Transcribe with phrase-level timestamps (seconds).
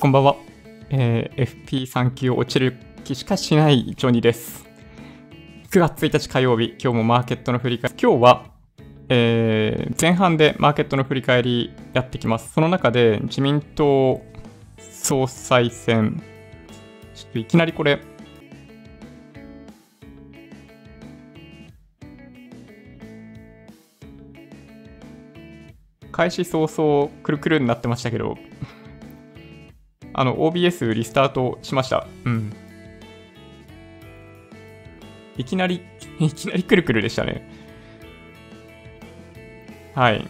[0.00, 0.36] こんばんは。
[0.90, 4.66] えー、FP3 級落ちる気しかしないジョニーです。
[5.70, 7.96] 9月1日火曜日、今日もマーケットの振り返り。
[8.00, 8.44] 今日は、
[9.08, 12.52] えー、前半でマーケットの振り返りやってきます。
[12.52, 14.20] その中で自民党
[14.78, 16.22] 総裁選、
[17.14, 18.00] ちょっといきなりこれ、
[26.18, 28.36] 開始早々くるくるになってましたけど、
[30.12, 32.08] あの、OBS リスタートしました。
[32.24, 32.52] うん。
[35.36, 35.80] いきなり、
[36.18, 37.48] いきなりくるくるでしたね。
[39.94, 40.26] はい。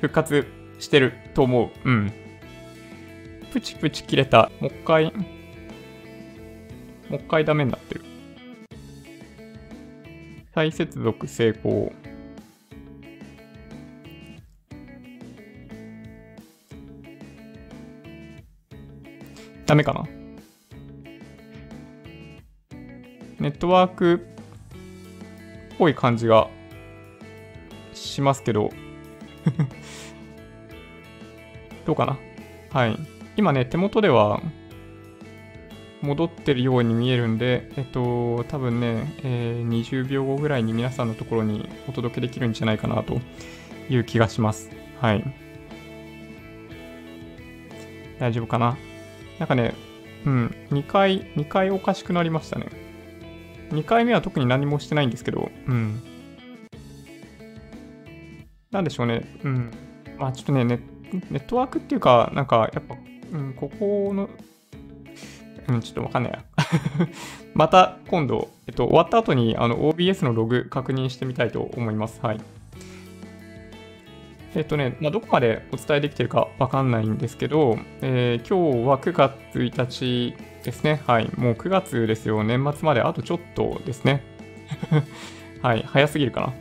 [0.00, 0.44] 復活
[0.80, 1.88] してると思う。
[1.88, 2.12] うん。
[3.52, 4.50] プチプチ切れた。
[4.58, 5.12] もう一回、も
[7.12, 8.00] う一回ダメになってる。
[10.52, 11.92] 再接続成功。
[19.68, 20.04] ダメかな？
[23.38, 24.26] ネットワーク
[25.74, 26.48] っぽい感じが
[27.92, 28.70] しますけど
[31.84, 32.18] どうかな？
[32.70, 32.96] はい。
[33.36, 34.40] 今ね、手元では
[36.00, 43.20] 戻ってるように見えるんで、えっと、多分ね、えー、20秒後ぐらいに皆さんのところにお届けできるんじゃないかなと
[43.90, 44.70] いう気がします。
[44.98, 45.22] はい。
[48.18, 48.78] 大丈夫かな？
[49.38, 49.74] なんかね、
[50.26, 52.66] うん、2回、2回おかしくなりましたね。
[53.70, 56.02] 2回目は特に何もしてないんですけど、うん。
[58.70, 59.70] なんでしょうね、うん。
[60.18, 60.80] まあちょっとね、ネ
[61.30, 62.96] ネットワークっていうか、なんかやっぱ、
[63.32, 64.28] うん、ここの、
[65.68, 66.44] うん、ちょっとわかんないや。
[67.54, 72.20] また今度、えっと、終わった後にあの OBS のログ確認してみたいと思います。
[72.22, 72.40] はい。
[74.54, 81.02] えっとね、まあ、どこまでお伝えできてるかわかんないんですけど、えー、今日は9月1日ですね。
[81.06, 81.30] はい。
[81.36, 82.42] もう9月ですよ。
[82.42, 84.22] 年末まであとちょっとですね。
[85.62, 85.84] はい。
[85.86, 86.52] 早すぎるかな。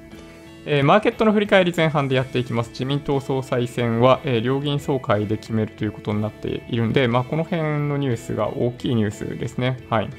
[0.70, 2.72] えー、マーケットの振り返り前半でやっていきます。
[2.72, 9.78] 自民党総裁選は、えー、両議員総会で決めるということになっているんで、まあ、この辺のニュースが大きいニュースですね。
[9.90, 10.10] はい。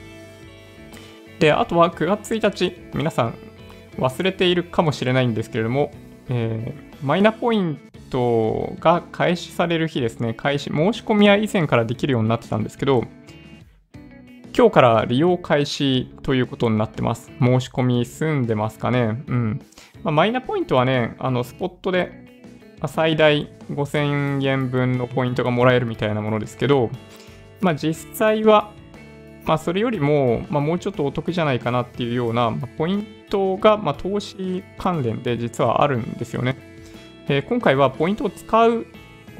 [1.38, 3.34] で、あとは9月1日、皆さん
[3.98, 5.92] 忘れているかもしれないんですけれども、
[6.30, 7.78] えー、マイナポイン
[8.10, 13.04] トが開始される日ですね、開始、申し込みは以前からできるようになってたんですけど、
[14.56, 17.30] 今日から利用開始ということになってます。
[17.40, 19.22] 申し込み済んでますかね。
[19.28, 19.60] うん。
[20.02, 22.44] まあ、マイナポイントはね、あの、スポットで
[22.86, 26.90] 最大5000円分のポイントがもらえるみたいなものですけど、
[27.60, 28.72] まあ、実際は、
[29.44, 36.67] まあ、それよりも、まあ、もうちょっとお得じゃないかなっていうような、ま、ポイントが、まあ、投資関連で実はあるんですよね。
[37.28, 38.86] え、今回はポイントを使う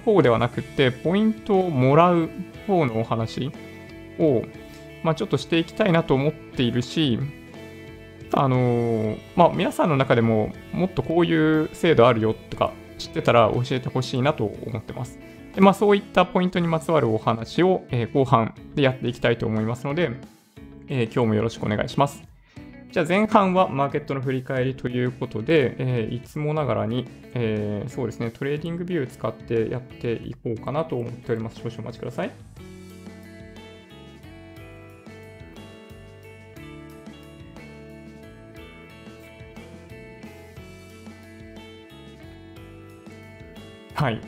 [0.05, 2.29] 方ではなくて、ポイントをもらう
[2.67, 3.51] 方のお話
[4.19, 4.43] を、
[5.03, 7.19] まあ、ちょっとしていきたいなと思っているし、
[8.33, 15.19] あのー、まあ、皆さんの中でももっとこういう制度あるよとか知ってたら教えてほしいなと思ってます。
[15.55, 20.11] でまあ、そういったポイントにまつわるお話を、えー、後半でやっていきたいと思いますので、
[20.89, 22.28] えー、今日もよろしくお願いします。
[22.91, 31.57] じゃあ前半はマーケットの振り返りということで、えー、いつもながらに、えー、そうですね、トレーディングビュー使ってやっていこうかなと思っております。
[31.57, 32.31] 少々お待ちください。
[43.95, 44.21] はい。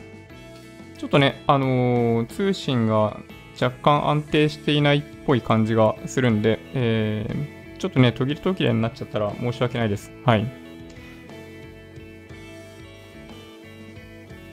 [0.99, 3.17] ちょっとね、あのー、通信が
[3.59, 10.11] 若干安定していないっぽい感じがするんで、えーちょっとね、途切れ途切れになっちゃったら申し訳ないです。
[10.23, 10.45] はい。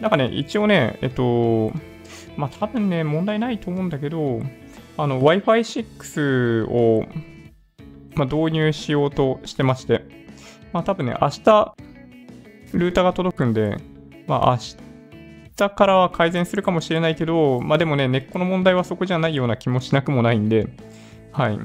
[0.00, 1.72] なんかね、一応ね、えっと、
[2.38, 4.40] まあ多分ね、問題ないと思うんだけど、
[4.96, 7.04] あの、Wi-Fi6 を、
[8.14, 10.06] まあ、導入しようとしてまして、
[10.72, 11.74] まあ多分ね、明日、
[12.72, 13.76] ルーターが届くんで、
[14.26, 14.56] まあ明
[15.54, 20.66] 日からは改善するかもしれないけど、まあでもね、根っこの問題はそこじゃないような気もしなくもないんで、
[21.32, 21.58] はい。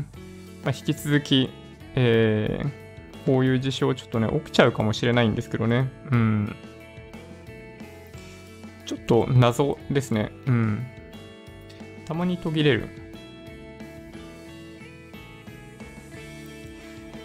[0.64, 1.50] まあ、引き続き、
[1.96, 5.90] えー、こういう事象ちょっとね、起きちゃうかもしれないんですけどね。
[6.12, 6.56] うん。
[8.86, 10.32] ちょっと謎ですね。
[10.46, 10.86] うん。
[12.06, 12.90] たまに途切れる。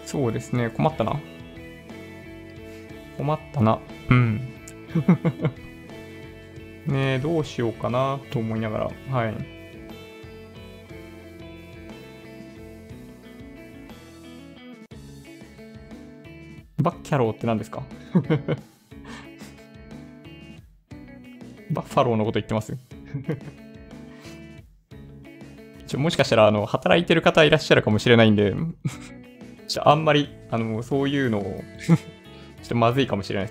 [0.05, 0.69] そうですね。
[0.69, 1.19] 困ったな。
[3.17, 3.79] 困ったな。
[4.09, 4.37] うん。
[6.87, 9.15] ねえ、どうしようかなと思いながら。
[9.15, 9.58] はい。
[16.79, 17.83] バッキャローって何ですか？
[21.71, 22.75] バッファローのこと言ってます
[25.85, 28.53] ちょもしかしたら、あの、働いてる方いらっしゃるかもしれないんで、
[29.67, 31.41] ちょあんまり、あの、そういうのを
[31.87, 33.49] ちょっとまずいかもしれない。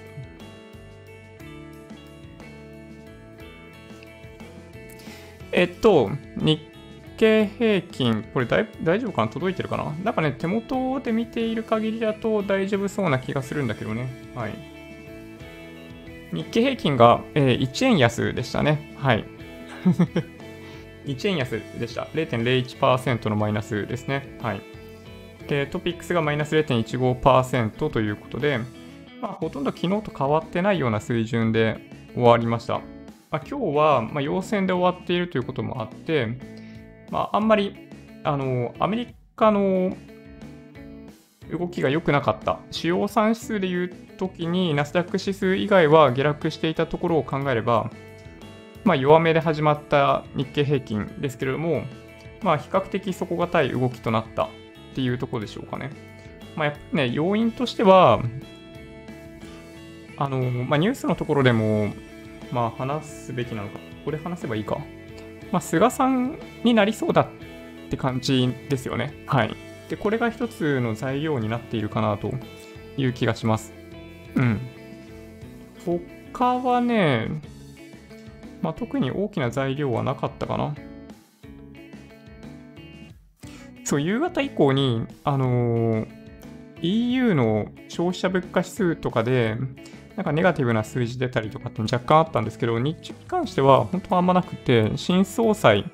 [5.53, 6.61] えっと、日
[7.19, 8.67] 経平均、これ大
[9.01, 9.29] 丈夫かな？
[9.29, 9.93] 届いてるかな？
[10.05, 14.09] なんかね、手元で見ている限りだと大丈夫そうな気がするんだけどね。
[14.35, 14.53] はい。
[16.33, 18.95] 日経平均が、えー、1円安でしたね。
[18.99, 19.25] はい。
[21.07, 22.09] 1円安でした。
[22.15, 24.37] 0.01%のマイナスですね。
[24.41, 24.61] はい。
[25.49, 28.59] で、トピックスがマイナス0.15%ということで、
[29.23, 31.79] まあ、ほとんど昨日と変わってないような水準で
[32.15, 32.81] 終わりました。
[33.31, 36.58] まあ、今日は、まあ、陽線で終わっているということもあって、
[37.11, 37.75] まあ、あんまり、
[38.25, 39.97] あの、アメリカの
[41.51, 42.61] 動きが良くなかった。
[42.71, 43.89] 主要産指数でいう
[44.19, 47.91] ときに、ナスダック指数以外は下落していたところを考えれば、
[48.85, 51.83] まあ、弱めで始まった日経平均ですけれども、
[52.43, 54.49] まあ、比較的底堅い動きとなったっ
[54.95, 55.91] ていうところでしょうかね。
[56.57, 58.21] まあ、ね、要因としては、
[60.17, 61.93] あの、まあ、ニュースのところでも、
[62.53, 63.79] まあ、話すべきなのか。
[63.79, 64.79] ここで話せばいいか。
[65.53, 69.25] まあ、菅さんになりそうだって感じですよね。
[69.27, 69.57] はい。
[69.89, 72.33] で、これが一つの材料になっているかなと
[72.97, 73.73] いう気がします。
[74.35, 74.61] うん。
[76.33, 77.29] 他はね、
[78.61, 80.75] まあ、特に大きな材料はなかったかな。
[83.85, 86.09] そう、夕方以降に、あのー、
[86.83, 89.57] EU の消費者物価指数とかで、
[90.19, 95.89] なんかネガティブな数字出たりとかって若干あったんですけど、日中に関しては本当はあんまなくて、新総裁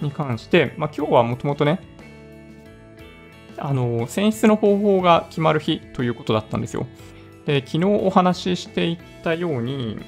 [0.00, 1.80] に関して、まあ今日はもともとね、
[3.58, 6.86] あの、選出の方法が決まる日ということだったんですよ。
[7.46, 9.98] で、昨日お話ししていたように、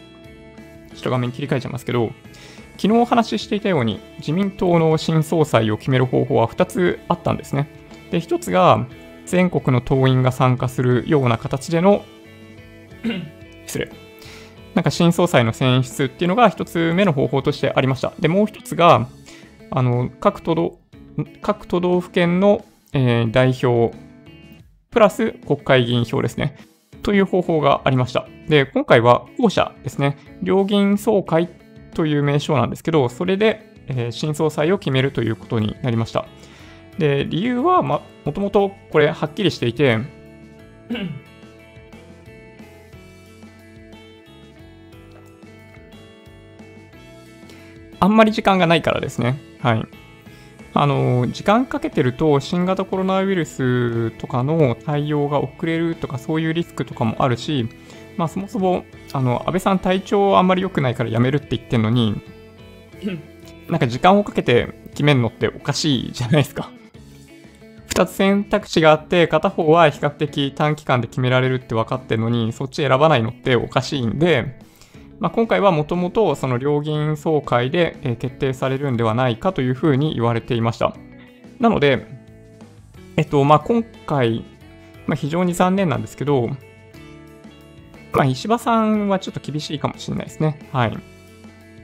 [0.94, 2.12] ちょっと画面切り替えちゃいますけど、
[2.76, 7.69] 昨日お話ししていたように、自民党の新総裁を決める方法は2つあったんですね。
[8.12, 8.86] で、1つが、
[9.24, 12.04] 全国の党員が参加するような形での
[13.66, 13.90] 失礼。
[14.74, 18.12] なんか新総裁の選出っていうのが1つ目の方法としてありました。
[18.18, 19.08] で、もう1つが、
[19.70, 20.78] あの、各都道、
[21.40, 23.96] 各都道府県の、えー、代表、
[24.90, 26.56] プラス国会議員票ですね。
[27.02, 28.26] という方法がありました。
[28.48, 30.19] で、今回は後者ですね。
[30.42, 31.48] 両議員総会
[31.94, 36.26] という名称なんですけど、それで、えー、新総裁を決めるということになりました。
[36.98, 40.00] で、理由は、ま、もともとこれはっきりしていて、
[48.00, 49.40] あんまり時間がないからですね。
[49.60, 49.87] はい。
[50.75, 57.69] あの、時間かけてると新型コロナウイルスとかの対応が遅れるとかそういうリスクとかもあるし、
[58.16, 62.20] まあそもそも、あの、安倍さん体調あんまり良くないから辞めるって言ってんのに、
[63.69, 66.70] なんか時間をかけて決めるのっておかしいじゃないですか。
[67.88, 74.58] 2つ選択肢があって、片方は比較的短期間で決められるって分かってるのに、そっち選ばないのっておかしいんで、
[75.18, 80.94] まあ、今回はもともとその両議員総会で、え決定されるんではないかというふうに言われていました。
[81.58, 82.06] なので、
[83.16, 84.44] えっと、まあ、今回、
[85.06, 86.48] まあ、非常に残念なんですけど、
[88.12, 90.68] まあ、石破さんはちょっと厳しいかもしれないですね。
[90.72, 90.96] はい。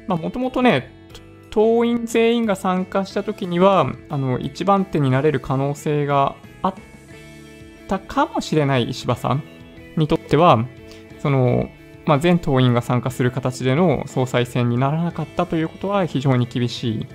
[0.07, 0.91] まあ、もともとね、
[1.51, 6.75] 党員全員が参加した時には、あの、一番手になれる可能性があっ
[7.89, 9.43] たかもしれない石破さん
[9.97, 10.67] にとっては、
[11.21, 11.69] その、
[12.05, 17.07] まあ、全党員が参加する形での総裁選にならなかったということは非常に厳しい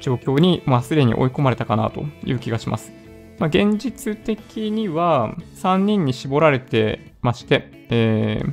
[0.00, 2.92] 状況に、まあ、すでに追い込まれたかなという気がします。
[3.38, 8.52] まあ、現実的には3人に絞られてまして、えー、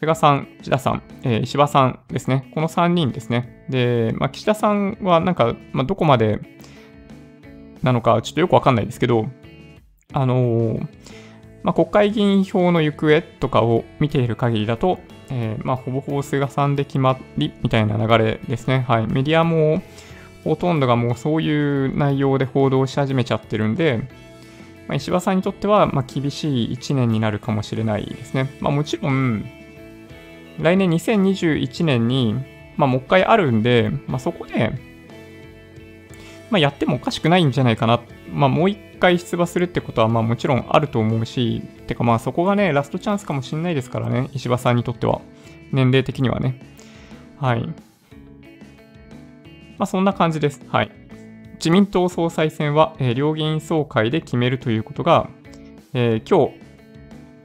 [0.00, 2.50] 菅さん、岸田さん、えー、石破さんですね。
[2.54, 3.64] この3人ですね。
[3.70, 6.40] で、まあ、岸田さんはなんか、まあ、どこまで
[7.82, 9.26] なのかちょっとよくわかんないですけど、
[10.12, 10.88] あのー
[11.62, 15.00] まあ、国会議員票の行方とかを見ている限りだと、
[15.30, 18.84] えー、まあ、ほぼほぼ菅さんで決まりみたいな流れですね。
[18.88, 19.06] はい。
[19.06, 19.82] メディアも
[20.44, 24.08] ほとんどがもうそういう内容で報道し始めちゃってるんで、
[24.88, 28.50] まあ、石破さんにとっては、ま厳しい1年になるかもしれないですね。
[28.60, 29.44] ま、もちろん、
[30.58, 32.34] 来年2021年に、
[32.76, 34.72] ま、もう一回あるんで、ま、そこで、
[36.50, 38.00] ま、やってもおかしくないんじゃないかな。
[38.32, 45.20] ま、もう一回出馬するってことは、まあもちろんあると思うし、てかまあそこがね、ラストチャンスかもしんないですからね、石破さんにとっては。
[45.72, 46.60] 年齢的にはね。
[47.40, 47.62] はい。
[49.78, 50.60] まあそんな感じです。
[50.68, 50.90] はい。
[51.54, 55.28] 自民党総裁選は、えー、両議員総会で決めるということが、
[55.92, 56.58] えー、今日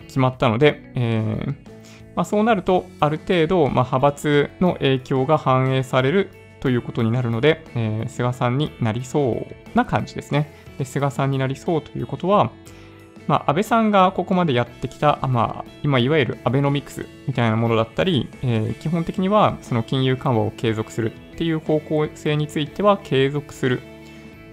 [0.07, 1.55] 決まったので、えー、
[2.15, 6.29] まあ、そうなると、ある程度、まあ、派閥の影響が反映される
[6.61, 10.64] ということになるので、えー、菅さんになりそうな感じですね。
[10.77, 12.51] で菅さんになりそうということは、
[13.27, 23.81] まあ、安倍さんがここまでやってきた、まあ、今いわゆるアベノミクスみたいなものだったり、えー、基本的にはその金融緩和を継続するっていう方向性については継続する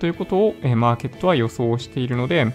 [0.00, 2.46] ということを、えー、マーケットは予想しているので、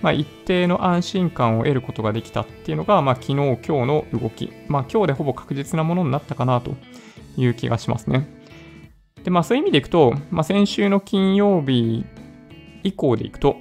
[0.00, 6.74] まあ、一定の安心感を得ることができたっていうのが、まあ、昨日、今日の動き、まあ、今日でほぼ確実なものになったかなと
[7.36, 8.28] いう気がしますね。
[9.24, 12.04] で、まあ、そういう意味でいくと、まあ、先週の金曜日
[12.84, 13.56] 以降でいくと、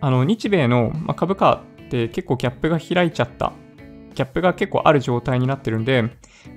[0.00, 3.52] あの、日米の株価って結構ギャップが開いちゃった。
[4.14, 6.02] ギャップが結構ある状態になってるんで、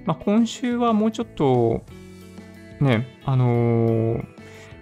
[0.06, 1.84] まあ、今週はもうちょっと、
[2.82, 4.26] ね、あのー、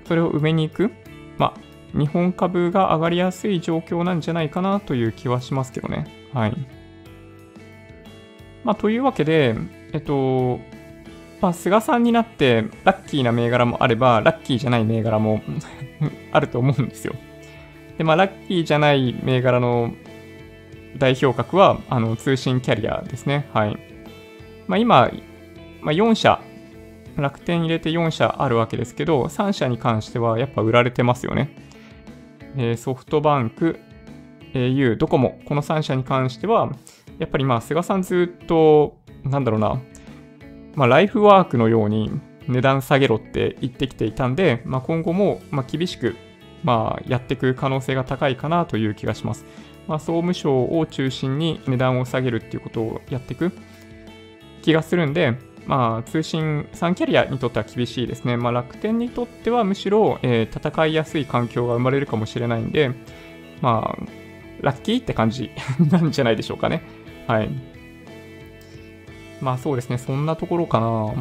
[0.08, 0.92] それを埋めに行く、
[1.38, 6.30] まあ、日本株が上がりやすい状況なんじゃないかなという気はしますけどね。
[6.34, 6.68] はい。
[8.64, 9.56] まあ、というわけで、
[9.92, 10.60] えっと、
[11.44, 15.42] まあ、菅さんになってラッキーな銘柄もあれば、ラッキーじゃない銘柄も
[16.32, 17.16] あると思うんですよ。
[17.98, 19.94] で、まあ、ラッキーじゃない銘柄の
[20.98, 23.50] 代表格は、あの、通信キャリアですね。
[23.52, 23.78] はい。
[24.68, 25.12] まあ、今、
[25.82, 26.40] まあ、4社、
[27.18, 31.50] 楽天入れて4社あるわけですけど、3社に関してはやっぱ売られてますよね。
[32.56, 33.82] えー、ソフトバンク、
[34.54, 36.72] au、ドコモ、この3社に関しては、
[37.20, 38.96] やっぱりまあ、菅さんずっと、
[39.26, 39.82] なんだろうな、
[40.76, 42.12] まあ、ライフワークのように
[42.48, 46.16] 値段下げろって言ってきていたんで、まあ、今後もま厳しく
[46.64, 49.46] まあやっていく可能性が高いかなという気がします。
[49.88, 53.52] まあ、総務省を中心に値段を下げるっていうことをやっていく
[54.62, 58.38] 気がするんで、まあ、通信3キャリアにとっては厳しいですね。
[58.38, 62.92] まあ、楽天にとってはむしろ、えー、戦いやすい環境が生まれるかもしれないんで、
[63.62, 64.04] まあ、
[64.62, 65.52] ラッキーって感じ
[65.92, 66.82] なんじゃないでしょうかね。
[67.28, 67.73] はい。
[69.44, 71.14] まあそうですね、そんなところかな。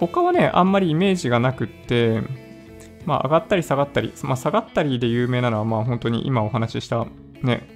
[0.00, 2.22] 他はね、あんまりイメージがなくって、
[3.04, 7.06] まあ上がったり下がったり、まあ下がったりで有名なのは、まあ本当に今お話しした
[7.42, 7.68] ね、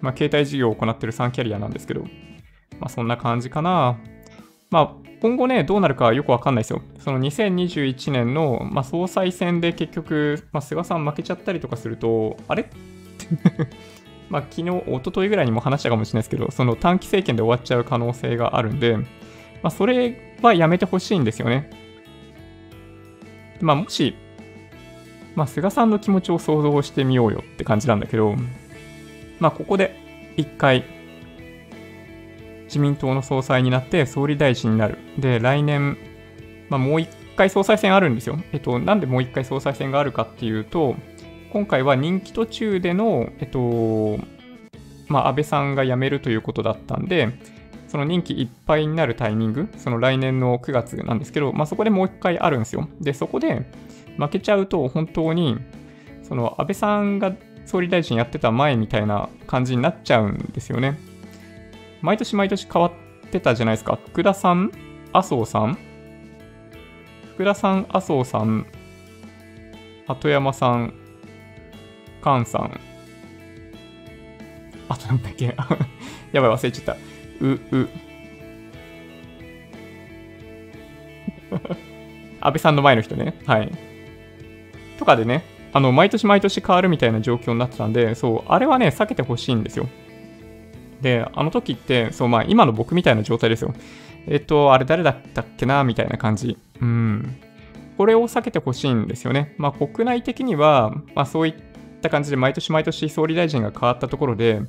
[0.00, 2.02] まあ携帯事業を行ってる3キャリアなんですけど、
[2.80, 3.98] まあそんな感じかな。
[4.70, 6.82] まあ今後ね、どうなるかよくわかんないですよ。
[6.98, 12.68] その2021年の、まあ、総裁選で結局、まあ、菅さん負けちゃったりとかすると、あれ？
[14.28, 19.04] まあ、昨日、一昨日ぐらいにも話したかもしれないですけど、その短期政権で終わっちゃう可能性があるんで、ま
[19.64, 21.70] あ、それはやめてほしいんですよね。
[23.60, 24.16] まあ、もし、
[25.34, 28.34] まあ、菅さんの気持ちを想像してみようよって感じなんだけど、
[29.38, 29.96] まあ、ここで
[30.36, 30.84] 一回、
[32.64, 34.98] 自民党の総裁になって総理大臣になる。
[35.18, 35.96] で、来年、
[36.68, 38.38] まあ、もう一回総裁選あるんですよ。
[38.52, 40.96] えっと、なんでもう一回総裁選があるかっていうと、
[41.52, 44.18] 今回は任期途中での、えっと、
[45.08, 47.32] まあ、安倍さんが辞めるということだったんで、
[47.88, 52.88] その任期いっぱいになるタイミング、その来年の9月なんですけど、まあ、そこでもう一回あるんですよ。
[53.00, 53.66] で、そこで
[54.18, 55.58] 負けちゃうと、本当に、
[56.22, 57.32] その安倍さんが
[57.64, 60.98] 総理大臣やってた前みたいな感じになっちゃうんですよね。
[62.02, 63.98] 毎年毎年変わってたじゃないですか。
[64.06, 64.72] 福田さん、
[65.12, 65.78] 麻生さん、
[67.34, 68.66] 福田さん、麻生さん、
[70.06, 70.94] 鳩山さん、
[72.26, 72.80] カンさん。
[74.88, 75.54] あとなんだっけ？
[76.32, 76.96] やばい、忘れちゃった。
[77.40, 77.88] う、う。
[82.40, 83.34] 安倍さんの前の人ね。
[83.46, 83.70] はい。
[84.98, 89.86] とかでね、あの、毎年毎年変わるみたいな状況になってたんで、そう、あれはね、避けてほしいんですよ。
[91.00, 93.72] で、あの時って、そう、まあ、今の僕みたいな状態ですよ。
[94.26, 96.58] えっと、あれ誰だったっけな、みたいな感じ。
[96.80, 97.36] うん。
[97.96, 99.54] これを避けてほしいんですよね。
[99.58, 101.54] まあ、国内的には、まあ、そういっ
[102.06, 104.62] った感じで毎年毎年総理大臣が変わったところで、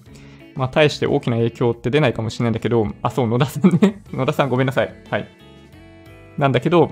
[0.56, 4.01] まあ、大して大きな影響って出ないかもしれないんだけど、あ、そう、野田さんね。
[4.12, 4.94] 野田さんごめんなさい。
[5.10, 5.27] はい。
[6.38, 6.91] なんだけど、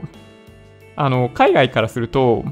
[0.95, 2.45] あの、海外からすると、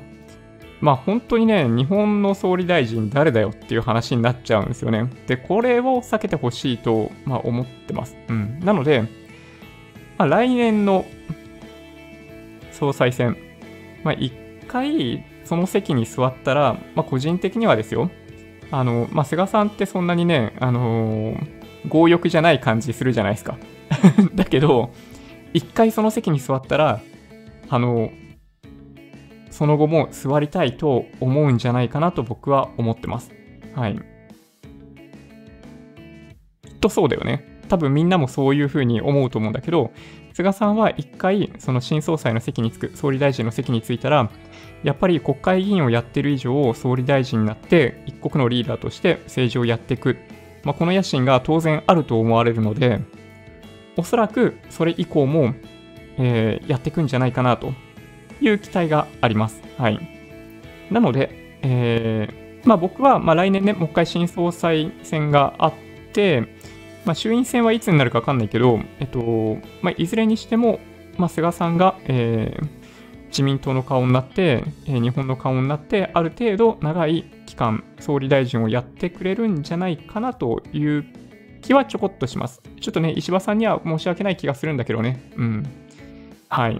[0.81, 5.09] まあ本当にね、日本の総理大臣誰だよっていう話になっちゃうんですよね。
[5.27, 8.17] で、これを避けてほしいと、まあ、思ってます。
[8.27, 8.59] うん。
[8.59, 9.03] なので、
[10.17, 11.05] まあ、来年の
[12.71, 13.37] 総裁選、
[14.03, 14.33] まあ一
[14.67, 18.09] 回その席に座ったら、まあ、個人的にはですよ、
[18.71, 23.57] あの、まあ、菅さんってそんなにね、あのー、強欲じゃない感じするじゃないですか。
[24.35, 24.91] だけど、
[25.53, 27.01] 一回その席に座ったら、
[27.69, 28.11] あの
[29.53, 33.31] その後も座りたいと思うんじゃないかなと僕は思ってます。
[33.75, 33.95] はい。
[33.95, 33.99] き
[36.71, 37.61] っとそうだよね。
[37.69, 39.91] 多分みんなもそういうふうに思うと思うんだけど、
[40.33, 44.31] 菅さんは一回、その新総裁の席に着く、総理大臣の席に着いたら、
[44.83, 50.17] やっぱり国会議員をやってる以上、総理大臣になって、一国のリーダーとして政治をやっていく、
[50.63, 53.01] まあ、この野心が当然あると思われるので、
[53.95, 55.53] おそらくそれ以降も、
[56.17, 57.73] えー、やっていくんじゃないかなと
[58.41, 59.61] いう期待があります。
[59.77, 59.99] はい。
[60.91, 65.73] なので、えー、まあ僕は、ま来年ね、もう一回新総裁選があっ
[66.13, 66.41] て、
[67.05, 70.79] まあ衆院選はいつになるかわかんないけど、えっと、まあいずれにしても、
[71.17, 72.82] まあ菅さんが、えー、
[73.33, 81.03] 自民党の顔になって、え、日本の顔になって、ある程度長い期間、総理大臣をやってくれるんじゃないかなという
[81.63, 82.61] 気はちょこっとします。
[82.79, 85.19] ちょっとね、石破さんには申し訳ない気がするんだけどね。
[85.35, 85.65] うん。
[86.47, 86.79] はい。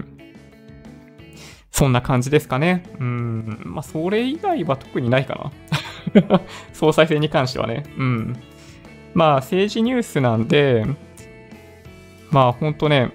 [1.72, 2.84] そんな感じですかね。
[3.00, 3.62] うん。
[3.66, 5.52] まあ、それ以外は特にないか
[6.14, 6.42] な。
[6.72, 7.84] 総裁選に関してはね。
[7.98, 8.36] うん。
[9.16, 10.86] まあ、政治ニュースなんで、
[12.30, 13.12] まあ、ほんとね、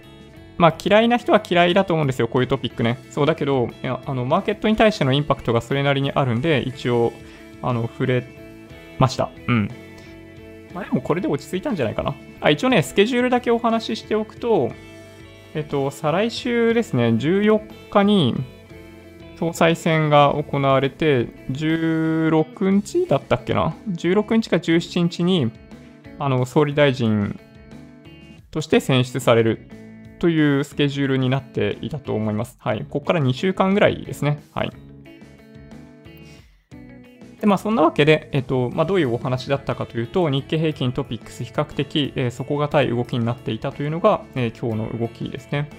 [0.58, 2.98] まあ、嫌いな人は嫌いだと思うんですよ、こういうトピックね。
[3.10, 7.12] そうだけど、いやあのマーケットに対してのインパクトがそれなりにあるんで、一応、
[7.62, 8.24] あの、触れ
[8.98, 9.30] ました。
[9.46, 9.70] うん。
[10.74, 12.14] まあ、でもこれで落ち着いたんじゃないかな。
[12.40, 14.70] あ、一応ね、スケジュールだけお話ししておくと、
[15.54, 18.34] えっと、再来週ですね、14日に
[19.38, 25.52] 総裁選が行われて、16日だったっけな ?16 日か17日に、
[26.18, 27.38] あの、総理大臣
[28.50, 29.68] として選出される
[30.18, 32.56] というスケジュールになっていたと思います。
[32.60, 32.80] はい。
[32.88, 34.42] ここから2週間ぐらいですね。
[34.52, 34.72] はい。
[37.40, 45.70] で、まあ、そんなわけで、えっと、まあ、どういうお話だったかというと、日経平均トピックス比較的、えー、底堅い動きになっていたというのが、えー、今日の動きですね。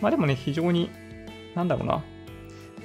[0.00, 0.90] まあ、でもね、非常に、
[1.54, 2.02] なんだろうな。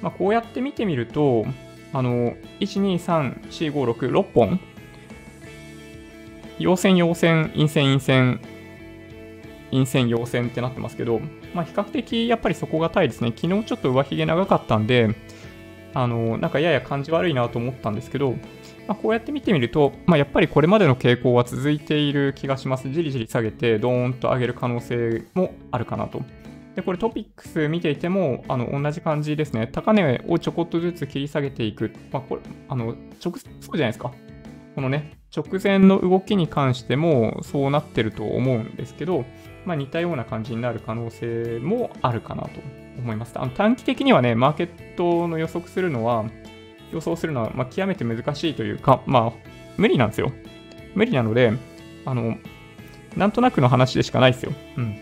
[0.02, 1.46] まあ、こうやって見てみると、
[1.92, 4.60] あの、1、2、3、4、5、6、6本、
[6.58, 8.40] 陽線、陽線、陰線、陰線、
[9.70, 11.20] 陰線、陽線ってなってますけど、
[11.54, 13.32] まあ、比較的やっぱり底堅いですね。
[13.34, 15.14] 昨日ちょっと上髭長かったんで、
[15.94, 18.32] あの、なんかやや感じ悪いなと思ったんですけど、
[18.86, 22.90] まあ、こうやって見てみると、まあ、やっぱりこれまでの傾向は続いている気がします。
[22.90, 26.22] じりじり下げて、ドーンと上げる可能性もあるかなと。
[26.74, 29.66] で、これトピックス見ていても、あの、同じ感じですね。
[29.66, 31.92] 高値をちょこっとずつ切り下げていく。
[32.12, 34.12] まあ、これ、あの、直、そうじゃないですか。
[34.74, 39.24] このね、直前の動きに関してもそうなってると思うんですけど、
[39.64, 42.50] まあ、似たような感じになる可能性もあるかなと
[42.98, 43.32] 思います。
[43.36, 46.24] あの短期的にはね、マーケットの予測するのは、
[46.92, 50.32] 予想するのは、ま極めて難しいというか、まあ、無理なんですよ。
[50.94, 51.52] 無理なので、
[52.04, 52.36] あの、
[53.16, 54.52] なんとなくの話でしかないですよ。
[54.76, 54.96] うん。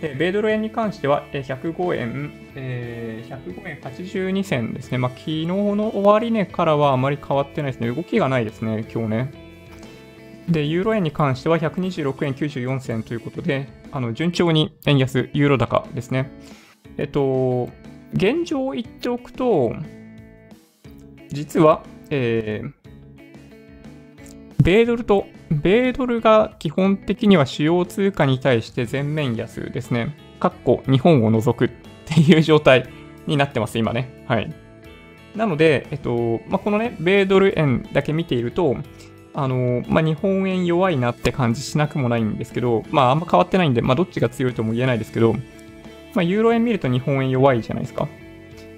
[0.00, 4.98] で、米ドル円に関しては、105円、えー、105円82銭ですね。
[4.98, 7.90] まあ、昨日の終値からはあまり変わってないですね。
[7.90, 9.47] 動きがないですね、今日ね。
[10.48, 16.30] で、ユーロ円に関しては126円94銭ということで、あの順調に円安、ユーロ高ですね。
[16.96, 17.68] えっと、
[18.14, 19.74] 現状を言っておくと、
[21.28, 22.72] 実は、えー、
[24.62, 30.16] 米ドルと、米ドルが基本的には主要通貨に対して全面安ですね。
[30.40, 31.70] かっこ日本を除くっ
[32.06, 32.88] ていう状態
[33.26, 34.24] になってます、今ね。
[34.26, 34.52] はい。
[35.36, 38.76] なので、えっと、まあ、このね、米ドル円だけ見ていると、
[39.38, 45.40] あの、まあ、日本円弱いなって感じしなくもないんですけど、まあ、あんま変わってないんで、まあ、どっちが強いとも言えないですけど、ま
[46.16, 48.08] あ、ユーロ円見ると日本円弱いじゃないですか。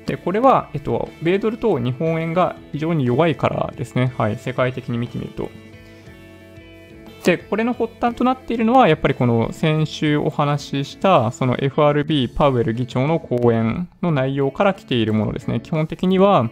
[0.04, 4.12] で、これは、えっと、米ドルと日本円が非常に弱いからですね。
[4.18, 4.36] はい。
[4.36, 5.50] 世界的に見てみると。
[7.24, 15.60] で、これの発端となっているのは、やっぱりこの先週お話しした、その FRB パウエル議長の講演の内容から来ているものですね。
[15.60, 16.50] 基本的には、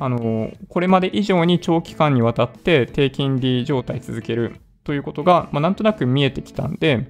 [0.00, 7.06] あの、これまで以上に長期間にわたって低金利状態続けるということが、まあ、なんとなく見えてきたんで、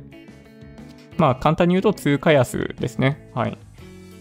[1.16, 3.30] まあ、簡単に言うと通貨安ですね。
[3.32, 3.56] はい。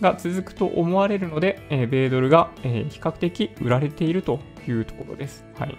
[0.01, 5.43] が続くと思われるので、えー、米ドルが、えー、比較的売られているというところです。
[5.57, 5.75] はい。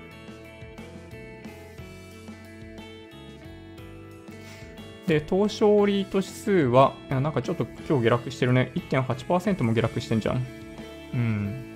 [5.07, 8.73] で、東証リート指数は、なんかちょっと今日下落してるね。
[8.75, 10.47] 1.8%も下落してんじゃん。
[11.15, 11.70] うん。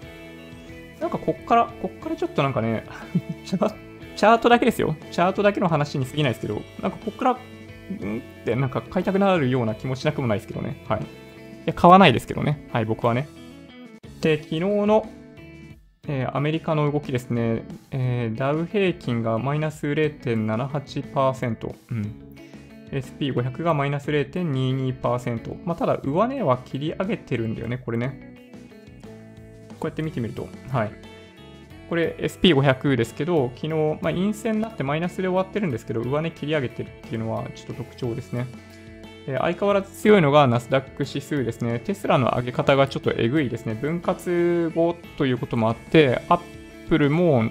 [1.05, 2.83] なんかこっから、こっからちょっとなんかね、
[3.45, 4.97] チャートだけですよ。
[5.11, 7.41] チャートだけの話に過ぎないですけど、なんかこっから、んっ
[8.47, 10.83] てなんか買いたくなるような気もしなくもないですけどね。
[10.89, 11.01] はい。
[11.01, 11.05] い
[11.67, 12.67] や、買わないですけどね。
[12.73, 13.29] はい、僕はね。
[14.23, 15.07] で、昨日の、
[16.09, 22.15] えー、アメリカの動きですね、えー、ダウ平均がマイナス0.78%、うん、
[22.93, 28.34] SP500 がマイナス0.22%、まあ、ただ、上値は切り上げてるんだよね、これね。
[29.85, 30.93] こうやって見てみると、はい。
[31.91, 38.47] これ SP500 ですけど、昨日、まあ、陰線になってマイナスで終わってるんですけど、上値切り上げてるっていうのはちょっと特徴ですね。
[39.27, 41.79] え相変わらず強いのがナスダック指数ですね。
[41.81, 43.75] テスラの上げ方がちょっとえぐいですね。
[43.75, 46.41] 分割後ということもあって、アッ
[46.89, 47.45] プルも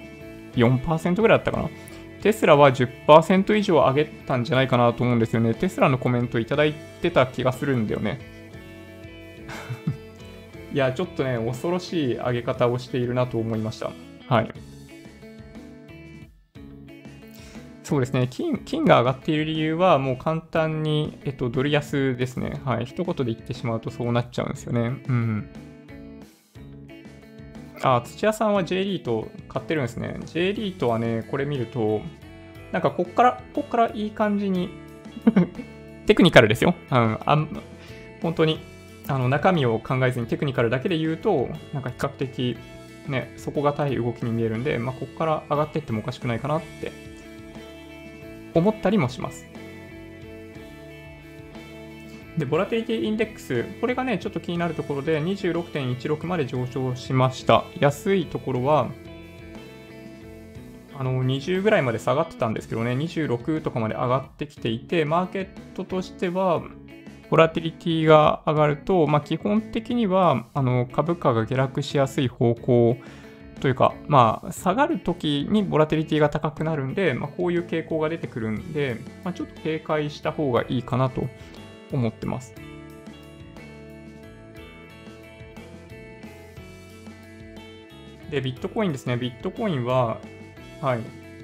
[0.56, 1.70] 4%ぐらいだったかな。
[2.22, 5.54] テスラは10%以上上げたんじゃないかなと思うんですよね。
[5.54, 8.18] テスラのコメントいただいてた気がするんだよね。
[10.74, 13.92] いや、ちょっとね、恐ろしい上げ方をしているなと思いました。
[14.28, 14.52] はい。
[17.84, 22.60] そうですね金、金が上がっている理由は、もう簡単に、えっと、ドル安ですね。
[22.64, 22.86] はい。
[22.86, 24.80] 一言で言ってしまうとそうなっちゃうんですよね。
[25.08, 25.48] うん。
[27.84, 30.18] あ、土屋さんは J リート買ってるんですね。
[30.24, 32.00] J リートはね、これ見ると、
[32.72, 34.70] なんかこっから、こっからいい感じに
[36.06, 36.74] テクニカルですよ。
[36.90, 37.46] うん、あ
[38.22, 38.73] 本当に、
[39.06, 42.56] あの、中身を考えずにテクニカルだけで言うと、なんか比較的、
[43.08, 46.92] ね、底堅い動きに見えるんで、まあ、ここから上がっていってもおかしくないかなって
[48.54, 49.46] 思ったりもします。
[52.38, 57.64] で、ボラティリティインデックス、これがね、ちょっと気になるところで26.16まで上昇しました。
[57.78, 58.88] 安いところは、
[60.96, 66.62] あの20ぐらいまで下がってたんですけどね、26とかまで上がってきていて、マーケットとしては、
[67.34, 72.96] ボラティリティが上がると、まあ、基本的にはあの株価が下落しやすい方向
[73.60, 81.24] というか、まあ、下がるときにボラティリティが高くなるんで、まあ、こういう傾向が出てくるんで、まあ、ちょっと警戒した方がいいかなと
[81.92, 82.54] 思ってます。
[88.30, 89.16] で、ビットコインですね。
[89.16, 90.20] ビットコインは、
[90.80, 91.00] はい、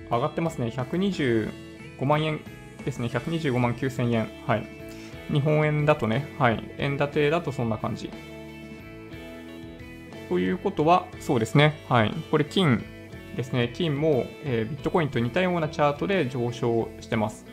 [0.08, 0.68] 上がってますね。
[0.68, 2.38] 125万円
[2.84, 3.08] ですね。
[3.08, 4.30] 125万9000円。
[4.46, 4.79] はい。
[5.32, 6.74] 日本円だとね、はい。
[6.78, 8.10] 円建てだとそんな感じ。
[10.28, 11.80] ということは、そうですね。
[11.88, 12.14] はい。
[12.30, 12.84] これ、金
[13.36, 13.70] ですね。
[13.74, 17.46] 金も、えー、ビットコインと似たようなチャートで上昇してます。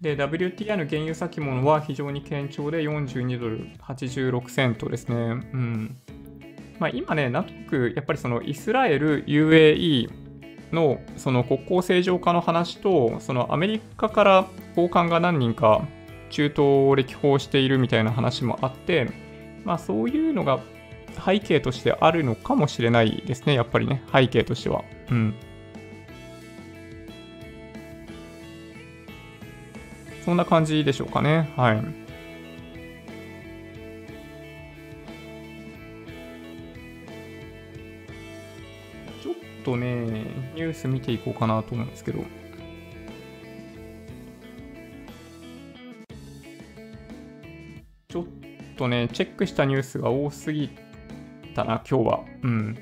[0.00, 5.16] で、WTI の原油先物は非常に堅調で42ドル86セントですね。
[5.16, 5.18] う
[5.56, 5.96] ん。
[6.78, 10.23] まあ、今ね、なんとなくやっぱりそのイスラエル、UAE
[10.74, 15.86] のその国交正常化の話と、そのアメリカから高官が何人か
[16.30, 19.10] 中東を歴訪しているみたいな話もあって、
[19.64, 20.60] まあそういうのが
[21.24, 24.84] 背景としてあるのかもしれないですね、やっぱりね、背景としては。
[25.10, 25.34] うん。
[30.24, 31.50] そんな感じでしょうかね。
[31.56, 32.03] はい。
[39.64, 40.04] とね、
[40.54, 42.22] ニュース見ていこうかなと思うんですけど。
[48.08, 48.24] ちょっ
[48.76, 50.70] とね、チェックしたニュースが多すぎ
[51.54, 52.20] たな、今日は。
[52.42, 52.78] うん。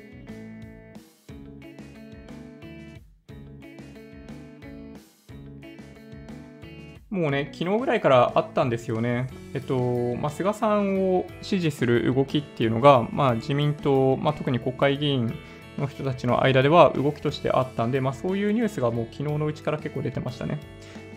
[7.09, 9.27] もうね、昨日ぐらいからあったんですよね。
[9.53, 15.31] えっと、まあ、菅さんを支持する動きっていうのが、まあ、自民党、まあ、特に国会議員
[15.77, 20.59] の人たちの間では動きとしてあったんで、まあ、そういうニュースがもう昨日のうちから結構出てましたね。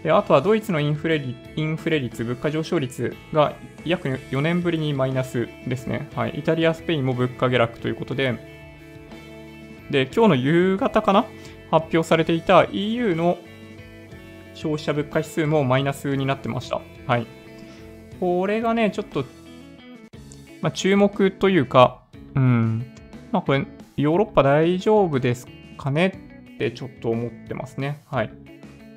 [0.03, 1.25] であとはドイツのインフレ
[1.57, 6.09] インフレ率、物価上昇率が約4年ぶりにマイナスですね。
[6.15, 8.39] はい、イタリア、スペインも物価下落ということで、
[9.91, 11.27] で、今日の夕方かな？
[11.71, 13.39] 発表されていた EU の
[14.55, 16.81] 消費者物価指数もマイナスになってました。
[17.07, 17.27] はい。
[18.21, 19.25] これがね、ちょっと、
[20.61, 22.03] まあ、注目というか、
[22.35, 22.87] うん、
[23.33, 25.47] まあこれ、ヨーロッパ大丈夫です
[25.79, 28.03] かねってちょっと思ってますね。
[28.07, 28.31] はい。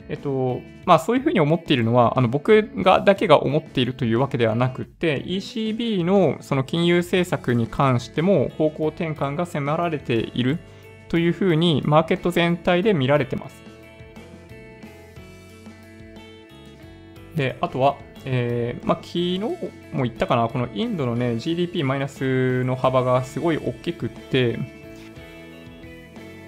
[0.09, 10.57] えっと、まあそういうふうに思っているのは、あの僕がだけが思っているというわけではなくて、ECB のその金融政策に関しても方向転換が迫られている
[11.09, 13.61] というふうにマーケット全体で見られてます。
[17.35, 24.78] で、あとは、えー、まあ、昨日も言ったかな、このインドのね、GDP マイナスの幅がすごい大きくって、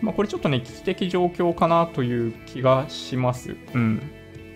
[0.01, 3.55] まあ、これちょっとね、危機的状況かなという気がします。
[3.73, 4.01] うん。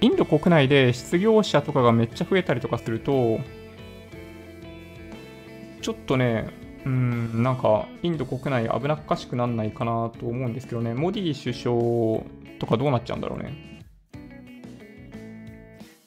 [0.02, 3.40] インド国内で失業者とかがめっちゃ増えたりとかすると、
[5.82, 6.48] ちょっとね、
[6.86, 13.82] うん、なんか、インド国内危なっかしくなんないかなと思うんですけどね、モディ首相とかどうなっちゃうんだろうね。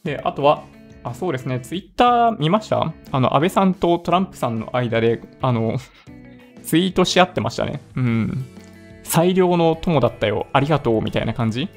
[0.04, 0.64] で、あとは、
[1.04, 2.92] あ、そうですね、ツイッター見ました？
[3.12, 5.78] あの、安倍さんとトランプさんの間で、あの、
[6.62, 7.80] ツイートし合ってましたね。
[7.96, 8.44] うん。
[9.08, 11.68] 最良の友だったよ、ありがとう、みたいな感じ？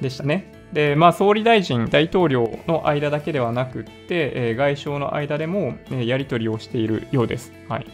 [0.00, 0.52] でしたね。
[0.72, 7.52] で、まあ、総理大臣、大統領の間だけではなくって、えー、外相の間でも、えー、やり取りをしているようです。
[7.68, 7.86] はい。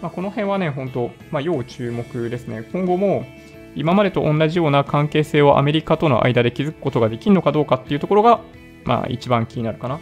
[0.00, 2.62] まあ、この辺はね、本当、まあ、要注目ですね。
[2.72, 3.26] 今後も、
[3.74, 8.40] 今までと同じような関係性をアメリカとの間で築くことができるのかどうかっていうところが、
[8.84, 10.00] まあ一番気になるかな。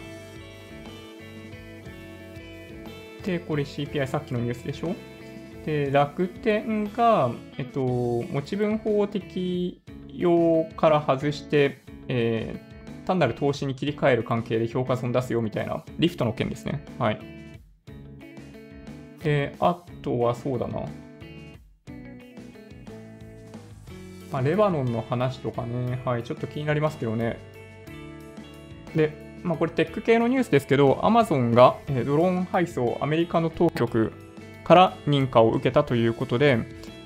[3.25, 4.95] で、これ CPI さっきのニュースでしょ？
[5.67, 16.85] で、楽天が、えっと、持ち分法適用から外して、えー、単なる投資に切り替える関係で評価損出すよみたいな、リフトの件ですね。
[16.97, 17.19] はい。
[19.21, 20.85] で、あとはそうだな。
[24.31, 27.39] まあ、レバノンの話とかね、はい、ちょっと気になりますけどね。
[28.95, 31.75] で、まあ、これテック系のニュースですけど、アマゾンが
[32.05, 34.13] ドローン配送、アメリカの当局
[34.67, 36.59] から認可を受けたということで、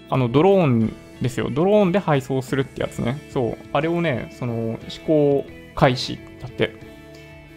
[0.09, 3.21] あのドローンですよ、ドローンで配送するってやつね。
[3.29, 5.45] そう、あれをね、その試行
[5.75, 6.73] 開始だって。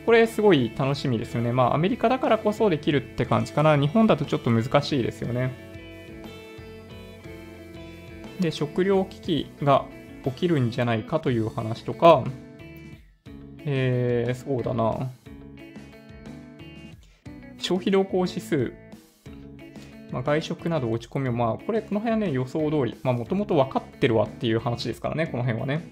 [0.05, 1.53] これすごい楽しみですよね。
[1.53, 3.79] まあアメリカだからこそできるって感じかな。
[3.79, 5.53] 日本だとちょっと難しいですよね。
[8.41, 9.87] で、食料危機が
[10.27, 12.25] 起きるんじゃないかという話とか、
[13.65, 15.09] えー、そうだな。
[17.57, 18.75] 消費動向指数、
[20.15, 25.91] まあ、外食など落ち込みを、まあ、これ、この辺はね、予想通り、まあ、もともと分かってるわっていう話ですからね、この辺はね。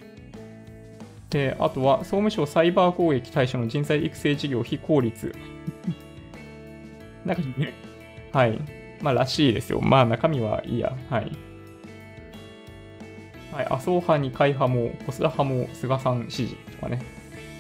[1.28, 5.34] で、あとは、総務省サイバー攻撃対象の人材育成事業非効率。
[7.26, 7.42] なんか、
[8.32, 8.60] はい。
[9.02, 9.80] まあ、らしいですよ。
[9.80, 10.96] まあ、中身はいいや。
[11.10, 11.32] はい。
[13.50, 17.02] はい、麻生派、二階派も、細田派も菅さん支持とかね。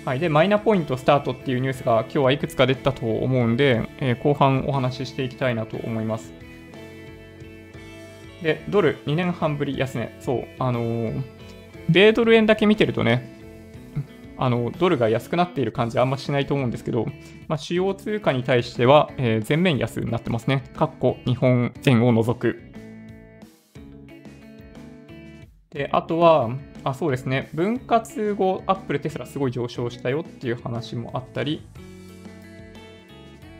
[0.04, 6.41] はい、で、マイナポイントスタートっていうニュースが今日はいくつか出たと思うんで、えー、後半お話ししていきたいなと思います。
[8.42, 10.16] で、ドル2年半ぶり安値。
[10.20, 11.22] そう、あのー、
[11.88, 13.40] 米ドル円だけ見てるとね、
[14.38, 17.06] あのドルが安くなっている感じあんましないと思うんですけど、
[17.46, 20.64] まあ、主要通貨に対しては、えー、全面安になってますね。
[20.76, 22.60] かっこ日本円を除く。
[25.70, 26.50] で、あとは、
[26.84, 31.64] あ、そうですね、分割後、アップル、テスラすごい上昇したよっていう話もあったり、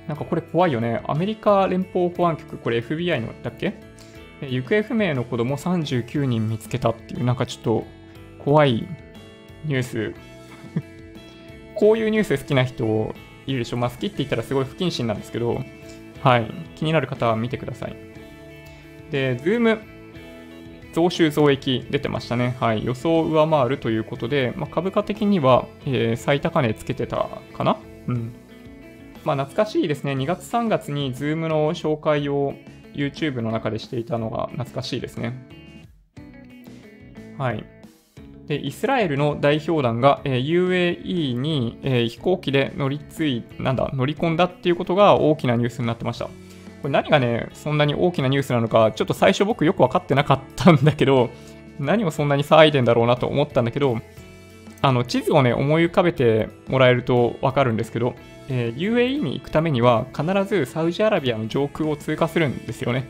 [0.09, 1.01] なんかこれ怖いよね。
[1.07, 3.92] アメリカ連邦保安局、これ FBI のだっけ
[4.51, 7.87] 行方不明の子供39人見つけたっていう、なんかちょっと
[8.45, 8.87] 怖い
[9.65, 10.15] ニュース。
[11.75, 13.15] こういうニュース好きな人
[13.47, 13.77] いるでしょ？
[13.77, 15.61] まあ好きって言ったらすごい不謹慎なんですけど、
[16.23, 16.47] はい。
[16.77, 17.97] 気になる方は見てください。
[19.11, 19.79] で、ズーム。
[20.93, 22.55] 増収増益出てましたね。
[22.61, 22.85] はい。
[22.85, 27.79] 予想を上回るということで、まあ、株価的には、えー、最高値つけてたかな？
[28.09, 28.33] うん。
[29.25, 30.13] まあ、懐かしいですね。
[30.13, 32.53] 2月3月に Zoom の紹介を
[32.95, 35.35] YouTube の中でしていたのが懐かしいですね。
[37.39, 37.65] はい。
[38.47, 46.27] で、イスラエルの代表団が、え、UAE に、え、飛行機で乗り継い、なんだ、乗り込んだっていうことが大きなニュースになってました。
[46.27, 51.31] これ何がね、そんなに大きなニュースなのか、ちょっと最初僕よく分かってなかったんだけど、
[51.79, 53.99] 何をそんなに騒いでんだろうなと思ったんだけど、
[54.83, 58.15] あの、地図をね、思い浮かべてもらえると分かるんですけど、
[58.49, 63.09] えー、UAE に行くためには必ずサウジアラビアの上空を通過するんですよね。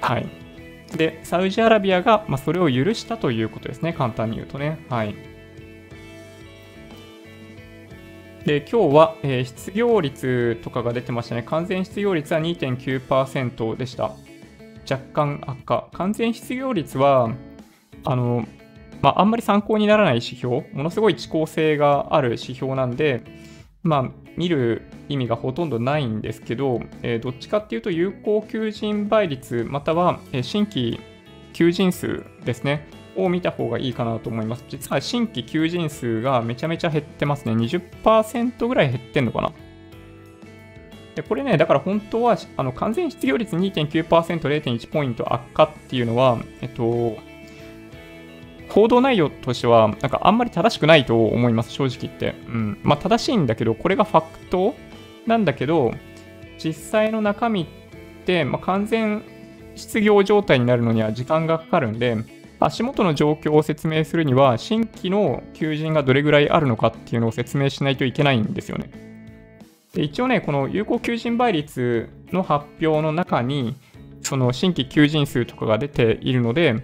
[0.00, 0.28] はい。
[0.96, 4.78] で、サウジアラビアが、まあ、それを許したということですね、簡単に言うとね。
[4.88, 5.14] はい。
[8.44, 11.42] で、今日は、えー、失業率とかが出てましたね。
[11.42, 14.12] 完全失業率は2.9%でした。
[14.88, 15.88] 若干悪化。
[15.92, 17.30] 完全失業率は、
[18.04, 18.46] あの、
[19.02, 23.22] まあ、あんまり参考にならない指標、ものすごい遅効性がある指標なんで、
[23.86, 31.00] まあ、見る意味がほとんどないんですけど、えー、どっちかっていうと、有効求人倍率、または、え、新規
[31.52, 32.88] 求人数ですね。
[33.16, 34.64] を見た方がいいかなと思います。
[34.68, 37.54] 実は新規求人数がめちゃめちゃ減ってますね。
[37.54, 39.52] 20%ぐらい減ってんのかな。
[41.14, 47.16] で、これね、だから本当は、あの、完全失業率2.9%、0.1ポイント悪化っていうのは、えっと、
[48.68, 52.34] 報道内容としては、なんかあんまり正しくないと思います、正直言って。
[52.48, 52.78] うん。
[52.82, 54.74] まあ正しいんだけど、これがファクト
[55.26, 55.92] なんだけど、
[56.62, 57.66] 実際の中身っ
[58.24, 59.22] て、まあ、完全
[59.74, 62.16] 失業状態になるのには時間がかかるんで、
[62.58, 68.90] 足元の状況を説明するには、新規の求人がどれぐらいあるのかっていうのを説明しないといけないんですよね。
[69.92, 73.76] で一応ね、この有効求人倍率の発表の中に、
[74.22, 76.74] その新規求人数とかが出ているので、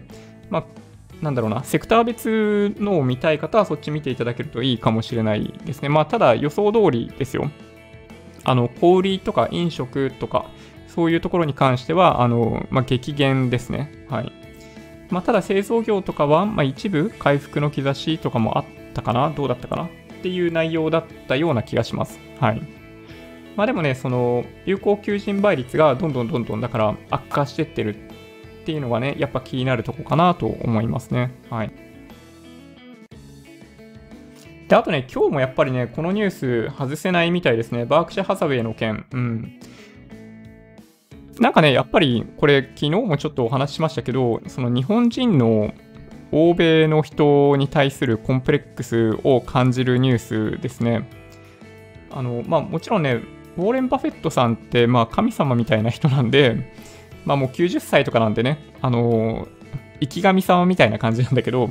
[0.50, 0.64] まあ、
[1.22, 5.88] なんだろうな、セクター別のを見たい方はそっち見ていただけるといいかもしれないですね。
[5.88, 7.48] まあ、ただ予想通りですよ。
[8.44, 10.46] あの、小売とか飲食とか、
[10.88, 14.06] そういうところに関しては、あの、まあ、激減ですね。
[14.10, 14.32] はい。
[15.10, 19.88] まあ、ただ製造業とかは、まあ、一部回復の兆しとかもあったかなどうだったかなっ
[20.22, 22.18] ていう内容だったような気がします。
[22.40, 22.62] はい。
[23.56, 27.96] まあでもね、その有効求人倍率がどんどんどんどんだから悪化してってる
[28.62, 31.32] っていうのがね、やっぱ気になるとこかなと思いますね。
[31.50, 31.72] はい。
[34.68, 37.84] で、あとね、今日もやっぱりね、このニュース外せないみたいですね。
[37.84, 39.04] バークシャ・ハサウェイの件。
[39.12, 39.58] うん。
[41.40, 45.74] なんかね、やっぱりこれ昨日もちょっとお話ししましたけど、その日本人の
[46.30, 50.18] 欧米の人に対するコンプレックスを感じるニュー
[50.56, 51.08] スですね。
[52.10, 53.20] あの、まあもちろんね、
[53.56, 56.72] ウォーレン・バフェットさんってまあ神様みたいな人なんで、
[57.24, 59.48] まあもう90歳とかなんでね、あの、
[60.00, 61.70] 生き神様みたいな感じなんだけど、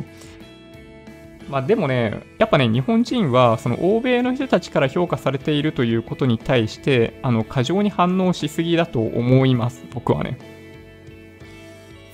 [1.49, 10.37] まあでもね、やっぱね、日本人はその欧米の人たちから評価されているということに対して、あの、過剰に反応しすぎだと思います、僕はね。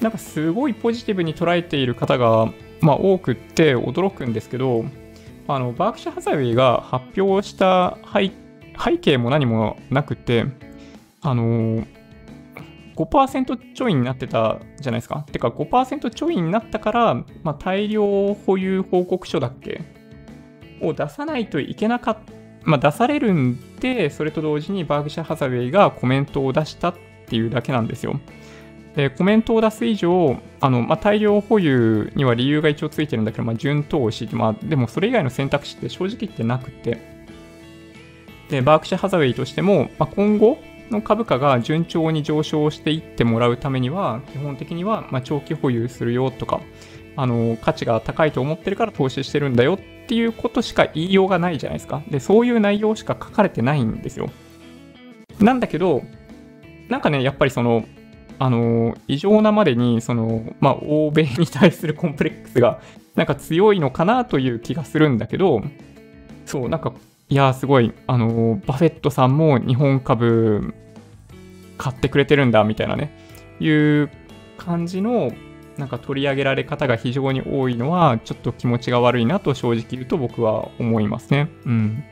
[0.02, 4.86] なんかすごいポジティブに捉えている方が、まあ、多くって驚くんですけど、
[5.48, 10.46] あの、バークシャ・ハザウェイが発表した背景も何もなくて、
[11.22, 11.84] あの
[12.98, 15.26] 5%ちょいになってたじゃないですか。
[15.32, 19.82] てか5%ちょいになったから、まあ、大量保有報告書だっけ？
[20.82, 22.34] を出さないといけなかった、
[22.64, 26.96] まあ、出されるんで、それと同時にバーグシャ・ハザウェイがコメントを出したっ
[27.28, 28.20] ていうだけなんですよ。
[28.96, 36.98] で、コメントを出す以上、あの、まあ、大量保有には理由が一応ついてるんだけど、まあ、順投資、まあ、でもそれ以外の選択肢って正直言ってなくて、
[38.50, 40.58] で、バークシャ・ハザウェイとしても、まあ、今後、
[40.92, 46.62] の株価が順調に上昇していってもらうためには、基本的にはま長期保有するよとか、
[47.16, 52.02] あの、価値が高いと思ってるから投資してるんだよっていうことしか言いようがないじゃないですか。
[52.10, 54.30] で、そういう内容しか書かれてないんですよ。
[55.40, 56.04] なんだけど、
[56.90, 57.86] なんかね、やっぱりその、
[58.40, 62.80] あの、異常なまでに、その、まあ、欧米に対するコンプレックスが、
[63.16, 65.64] なんか強いのかなという気がするんだけど、
[66.46, 66.94] そう、なんか
[67.30, 70.74] いやーすごい、あのバフェットさんも日本株
[71.78, 73.12] 買ってくれてるんだみたいなね、
[73.60, 74.10] いう
[74.58, 75.32] 感じの
[75.78, 81.50] なんか取り上げられ方が非常に多いのは、ちょっと気持ちが悪いなと正直言うと僕は思いますね。
[81.66, 82.04] うん。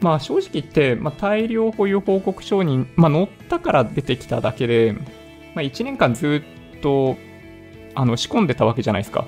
[0.00, 4.92] まあ正直言って、まあ、大量保有報告書に、まあ、載ったから出てきただけで、
[5.54, 6.42] まあ、1年間ず
[6.76, 7.16] っと
[7.94, 9.26] あの仕込んでたわけじゃないですか。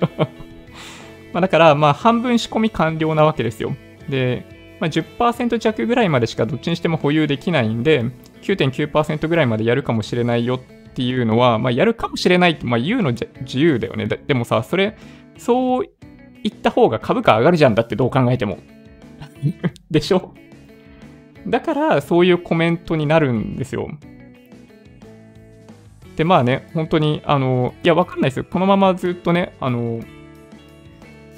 [1.32, 3.74] まだから、まあ半分仕込み完了なわけですよ。
[4.08, 8.04] で、まあ、10%弱ぐらいまでしかどっちにしても保有できないんで、
[8.42, 14.06] 9.9%ぐらいまでやるかもしれないよっていうのは、まあ、やるかもしれないって、まあ、言うの自由だよね。
[14.06, 14.96] でもさ、それ、
[15.36, 15.86] そう
[16.42, 18.58] 言った方が株価上がるじゃんだってどう考えても。
[19.90, 20.34] でしょ？
[21.46, 23.88] だから、そういうコメントになるんですよ。
[26.16, 28.44] で、まあね、本当に、あの、いや、わかんないですよ。
[28.50, 30.00] このままずっとね、あの、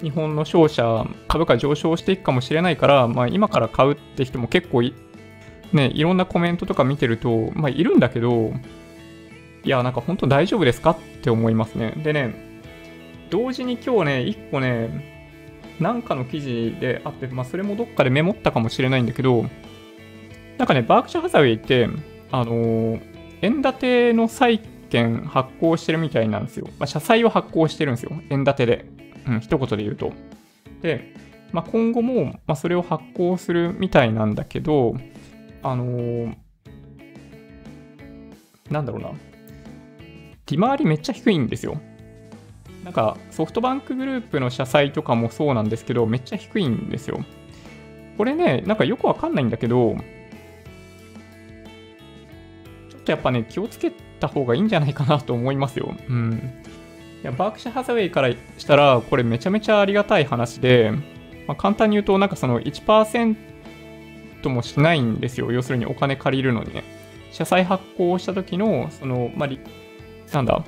[0.03, 4.95] 日本の商社、株価上昇していくかもしれないから、まあ、今から買うって人も結構い、
[5.73, 8.53] ね、いろんなコメントとか見てると、まあ、いるんだけど、
[9.65, 11.93] いや、なんか本当大丈夫ですかって思いますね。
[12.03, 12.35] でね、
[13.31, 15.21] 同時に今日ね、一個ね、
[15.79, 19.47] なんかの記事であって、まあ、それもどっかでメモったかもしれないんだけど、
[20.59, 21.89] なんかね、バークシャーハザウェイって、
[22.31, 23.01] あのー、
[23.43, 24.61] 円建ての債
[24.91, 26.67] 券発行してるみたいなんですよ。
[26.79, 28.13] まあ、社債を発行してるんですよ。
[28.29, 29.00] 円建てで。
[29.27, 30.13] うん、一言で言うと。
[30.83, 31.15] で、
[31.53, 34.95] まあ、今後も、まあ、それを発行するみたいなんだけど、
[35.63, 36.37] あのー、
[38.71, 39.11] なんだろうな。
[40.47, 41.81] 利回りめっちゃ低いんですよ。
[42.85, 47.25] なんかソフトバンクグループの社債とかもそうなんですけど、めっちゃ低いんですよ。
[48.17, 49.97] これね、なんかよくわかんないんだけど、
[52.91, 55.95] ちょっとやっぱね、気をつけた方がいいんじゃないかなと思いますよ。
[56.09, 56.60] うん。
[57.23, 60.93] いや、バークシャ・ハザウェイからしたら、これめちゃめちゃありがたい話で、
[61.47, 63.37] まあ、簡単に言うと、なんかその1%
[64.45, 65.53] もしないんですよ。
[65.53, 66.85] 要するにお金借りるのにね。
[67.33, 69.49] 社債発行した時の、その、まあ、
[70.35, 70.65] なんだ、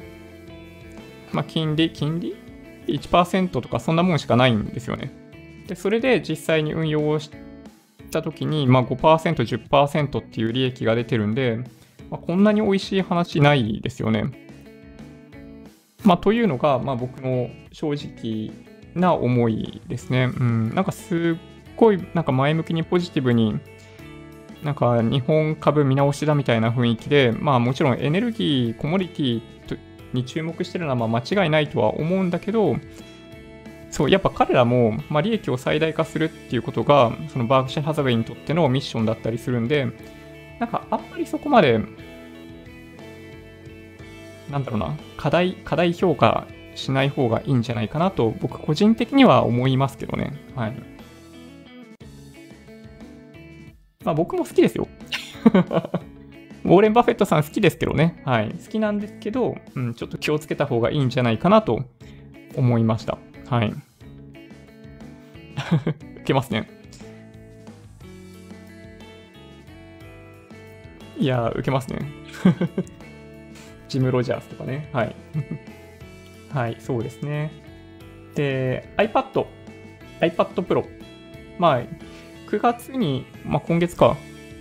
[1.33, 2.37] まあ、金利、金利
[2.87, 5.11] ?1% とかそんなもんしかないんですよね。
[5.67, 7.31] で、それで実際に運用をし
[8.11, 11.59] た時に、まあ5%、10%っていう利益が出てるんで、
[12.11, 14.42] まあ、こんなに美味しい話ないですよね。
[16.05, 18.51] まあ、というのが、まあ、僕の正直
[18.95, 20.25] な思いですね。
[20.25, 21.19] うん、なんかすっ
[21.77, 23.59] ごいなんか前向きにポジティブに
[24.62, 29.43] なんか日本株見直しだみたいな雰囲気で、まあもちろんエネルギー、コモディティ
[30.13, 32.77] に注目してるのはま間違いないとは思うんだけど、
[33.90, 39.87] そう、やっぱ彼らも、ま、利益を最大化するっていうことが、そのバークシャ・ハザウェイにとってのミッションだったりするんで、
[40.61, 41.81] なんかあんまりそこまで
[44.53, 50.35] なんだろうな、課題、課題評価しない方がいいんじゃないかなと、僕個人的には思いますけどね。
[50.55, 50.75] はい。
[54.05, 54.88] まあ僕も好きですよ。
[56.65, 58.23] ウォーレン・バフェットさん好きですけどね。
[58.27, 58.50] はい。
[58.50, 61.87] 好きなんですけど、うん、ちょっと気をつけた方がいいんじゃないかなと
[62.55, 63.17] 思いました。
[63.48, 63.73] はい。
[66.17, 66.69] 受けますね。
[71.19, 72.00] いやー、受けますね。
[73.93, 74.88] ジム・ロジャースとかね。
[74.93, 75.15] はい。
[76.51, 77.51] はい、そうですね。
[78.35, 79.47] で、iPad、
[80.21, 80.85] iPad Pro。
[81.59, 81.83] まあ、
[82.49, 84.17] 9月に、まあ今月か。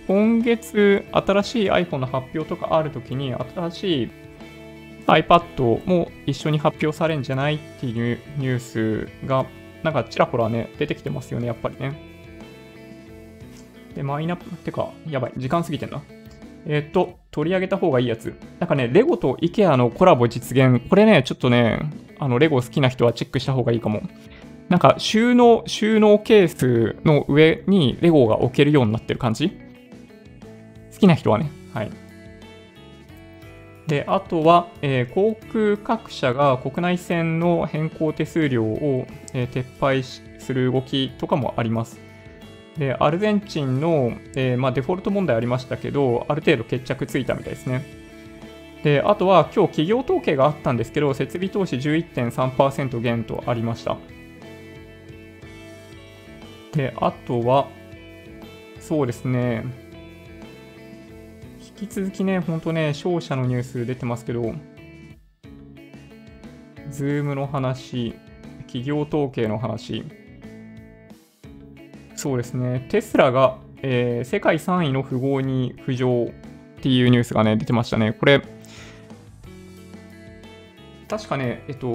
[0.06, 4.10] 今月、新しい iPhone の発表とかあるときに、新しい
[5.06, 9.46] iPad も一緒に発表されるんじゃないっていうニュースが、
[9.82, 11.94] なんかちらほらね、出てきてますよね、やっぱりね。
[13.94, 16.02] で、マイナップ、ってか、やばい、時間過ぎてんな。
[16.66, 18.34] えっ、と、取り上げた方がいいやつ。
[18.60, 20.80] なんかね、レゴと IKEA のコラボ実現。
[20.88, 21.80] これね、ちょっとね、
[22.18, 24.02] あの、レゴ好きな人はチェックした方がいいかも。
[24.68, 29.50] なんか、収納、収納ケースの上にレゴが置けるようになってる感じ？
[30.92, 31.50] 好きな人はね。
[31.74, 31.90] はい。
[33.86, 40.22] で、あとは、えー、航空各社が国内線の変更手数料を、えー、撤廃す
[40.54, 42.00] る動きとかもあります。
[42.78, 47.84] で、アルゼンチンの、えー、まあ、デフォルト問題ありましたけど、ある程度決着ついたみたいですね。
[48.82, 53.96] で、あとは今日企業統計があったんですけど、設備投資11.3%減とありました。
[56.72, 57.68] で、あとは、
[58.80, 59.64] そうですね、
[61.80, 64.54] 引き続きね、ほんとね、商社のニュース出てますけど、
[66.90, 68.14] ズームの話、
[68.66, 70.04] 企業統計の話、
[72.22, 78.12] そうですね、テスラが、えー、世界3位の富豪に浮上っていうニュースがね、出てましたね。
[78.12, 78.40] これ、
[81.08, 81.88] 確かね、えっと、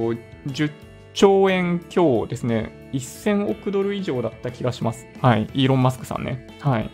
[0.47, 0.71] 10
[1.13, 5.07] 兆円強ですね、1000億ドル以上だった気がします。
[5.21, 6.45] はい、イーロン・マスクさんね。
[6.59, 6.89] はい。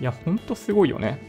[0.00, 1.25] いや、ほんとすごいよね。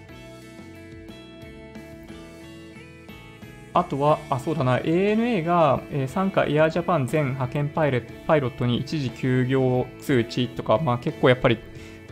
[3.77, 11.59] あとは、あ、そうだな、ANA が、えー、参加エアジャパン全派遣パイレパイロットに一時休業通知とか、まあ結構やっぱり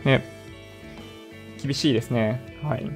[0.04, 0.24] ね、
[1.60, 2.60] 厳しいですね。
[2.62, 2.88] はい。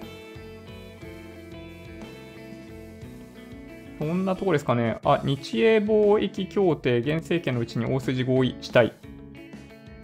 [3.99, 4.99] そんなとこですかね。
[5.05, 8.93] あ、日英貿易協定、現政権のうちに大筋合意したい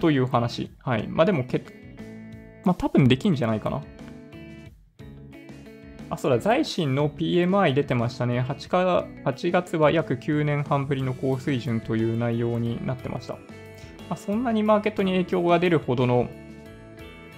[0.01, 0.73] という話。
[0.81, 1.07] はい。
[1.07, 1.63] まあでもけ、
[2.65, 3.85] まあ多分できんじゃないかな。
[6.09, 8.41] あ、そうだ、財新の PMI 出てましたね。
[8.41, 13.35] 8, か8月は約9年半ぶりの高水準という内容になってました。
[13.35, 13.41] ま
[14.11, 16.29] あ、そんなにマーケットに影響が出るほどの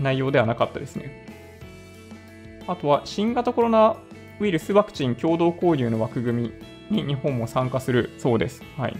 [0.00, 1.26] 内容ではなかったですね。
[2.66, 3.96] あとは、新型コロナ
[4.40, 6.52] ウイルスワクチン共同購入の枠組
[6.90, 8.62] みに日本も参加するそうです。
[8.76, 8.96] はい。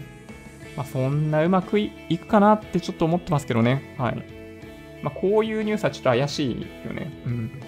[0.75, 3.95] まあ、そんなうまくいくかなってちょっと思ってますけどね。
[3.97, 4.23] はい。
[5.03, 7.11] まあ、こういうニュースはちょっと怪しいよね。
[7.25, 7.58] うん。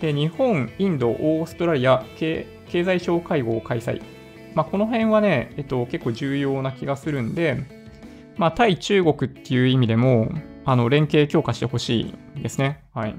[0.00, 4.00] で、日本、インド、オーストラリア経済相会合を開催。
[4.54, 7.58] まあ、この辺はね、えっと、結構重要な気がするんで、
[8.36, 10.30] まあ、対中国っていう意味でも、
[10.64, 12.84] あの、連携強化してほしいですね。
[12.94, 13.14] はい。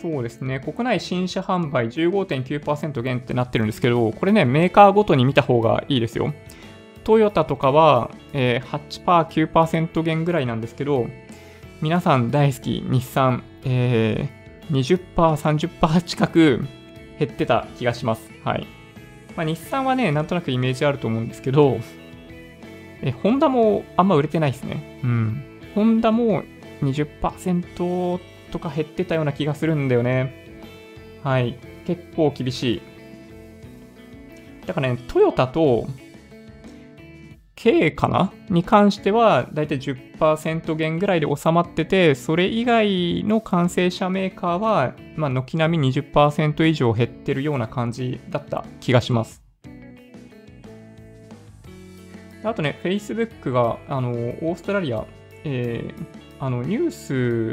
[0.00, 0.60] そうですね。
[0.60, 6.32] 国内新車販売15.9%減ってなってるんですけど、これね、メーカーごとに見た方がいいですよ。
[7.08, 11.06] トヨタとかは、えー、8%、9%減ぐらいなんですけど、
[11.80, 16.66] 皆さん大好き日産、えー、20%、30%近く
[17.18, 18.30] 減ってた気がします。
[18.44, 18.66] はい。
[19.36, 21.78] まあ、日産はね、なんとなくイメージあると思うんですけど、
[23.00, 25.00] え、ホンダもあんま売れてないですね。
[25.02, 25.42] うん。
[25.74, 26.42] ホンダも
[26.82, 28.20] 20%
[28.52, 30.44] とか減ってたような気がするんだよね。
[31.24, 31.58] はい。
[31.86, 32.82] 結構厳しい。
[34.66, 35.86] だからね、トヨタと
[37.58, 38.32] K かな？
[38.50, 49.42] に関しては、だいたい10%減ぐらいで収まってて、それ以外の完成車メーカーは、まあ、軒並み20%以上減ってるような感じだった気がします。
[52.44, 55.04] あとね、Facebook が、あの、オーストラリア、
[55.42, 56.06] えー、
[56.38, 56.90] あの、ニュー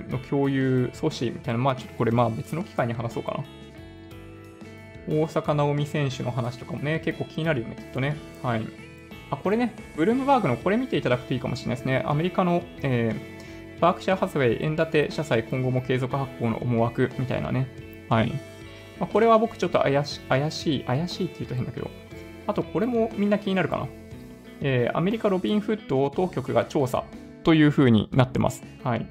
[0.06, 3.44] スの共有阻止みたいな、まあちょっとこれ、まあ別の機会に話そうかな。
[5.16, 8.18] 大坂なおみ選手の話とかもね、結構気になるよね、きっとね。
[8.44, 8.85] はい。
[9.30, 12.04] あ、これね、ブルームバーグのこれ見ていただくといいかもしれないですね。
[12.06, 17.68] アメリカの、えー、バークシャーハスウェイ円建て社債今後も継続発行の思惑みたいなね。
[18.10, 18.32] はい。
[19.00, 21.90] まあ、これは僕ちょっと怪し怪しい、怪しいって言うと変だけど。
[22.48, 23.88] あと、これもみんな気になるかな。
[24.62, 27.04] えー、アメリカロビンフッドを当局が調査
[27.44, 28.64] という風になってます。
[28.84, 29.06] はい。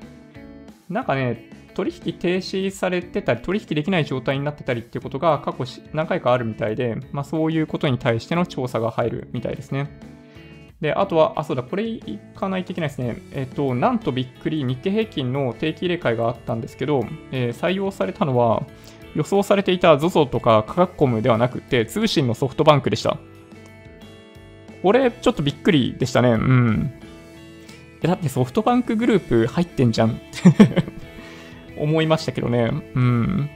[0.89, 9.91] なんかね、取引停止されてたり、取引できない状態になってたりっていうことが過去何回かあるみたいで、まあ、そういうことに対しての調査が入るみたいですね。
[10.81, 13.17] で、あとは、あ、そうだ、これいかないといけないですね。
[13.33, 18.65] えっと、なんとびっくり、日経平均の定期入れ替えがあったんですけど、えー、採用されたのは、
[19.15, 23.17] 予想されていた ZOZO とか価格コムではなくて、通信のソフトバンクでした。
[24.83, 26.31] これ、ちょっとびっくりでしたね。
[26.31, 26.93] うん。
[28.03, 30.21] だってソフトバンクグループ入ってんじゃん
[31.79, 32.71] 思いましたけどね。
[32.95, 33.51] うん。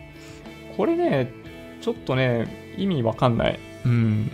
[0.76, 1.32] これね、
[1.80, 3.58] ちょっとね、意味わかんない。
[3.84, 4.30] うん。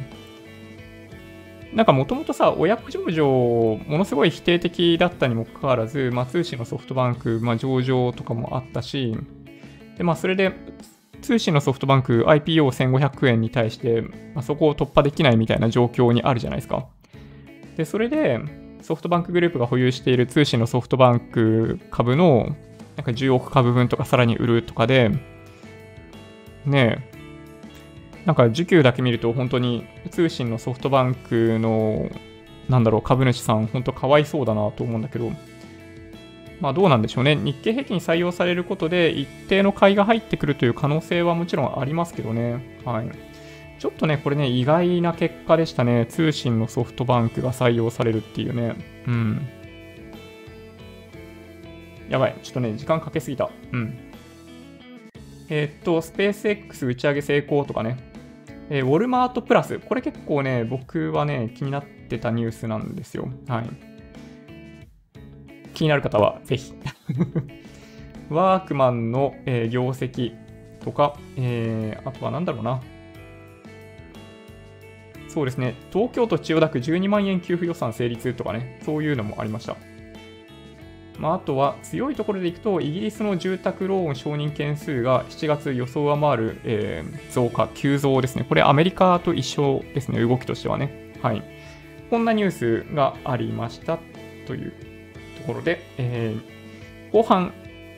[1.75, 9.17] なんかもともとさ、親子上場、ものすごい否定的だったにもかかわらず、まあ、通信のソフトバンク、まあ、上場とかもあったし、
[9.99, 10.53] で、まあ、それで、
[11.21, 16.87] 通信のソフトバンク IPO1500 円に対して、まあ、そこを突破できないみたいな状況にあるじゃないですか。
[17.77, 18.41] で、それで、
[18.83, 22.55] ソフトバンクグループが保有している通信のソフトバンク株の、
[22.97, 25.11] なんか10億株分とかさらに売るとかで、
[26.65, 27.15] ねえ、
[28.25, 32.09] なんか需給だけ見ると本当に通信のソフトバンクの
[32.69, 35.33] なんだろう株主さん本当かわいそうだなと思うんだけど
[36.61, 37.37] まあどうなんでしょうね。
[37.37, 42.81] 日経平均採用されることで一定の買いが入ってくるという可能性はもちろんありますけどね。
[42.85, 43.11] はい。
[43.79, 46.07] ちょっとねこれね意外な結果でしたね。
[46.07, 48.77] 通信のソフトバンクが採用されるっていうね。
[49.07, 49.49] うん。
[52.09, 54.15] やばいちょっとね時間かけすぎたうん
[55.49, 57.99] えー、っと、スペース X 打ち上げ成功とかね、
[58.71, 59.79] えー、ウォルマートプラス。
[59.79, 63.29] これ結構ね、僕はね、気になってたニュースなんですよ。
[63.49, 63.69] はい。
[65.75, 66.73] 気になる方はぜひ。
[68.31, 70.35] ワークマンの、えー、業績
[70.81, 72.81] とか、えー、あとは何だろうな。
[75.29, 79.77] そうですね、東京都千代田区12万円給付予算成立とかね、そういうのもありました。
[81.19, 88.45] まあ、あとは強いところでいくと、イギリスの住宅ローン承認件数が7月予想上回る、えー、増加、急増ですね。
[88.49, 91.13] これアメリカと一緒ですね、動きとしてはね。
[91.23, 91.43] はい。
[92.11, 93.99] こんなニュースがありました
[94.47, 94.73] という
[95.41, 97.53] ところで、えー、後半、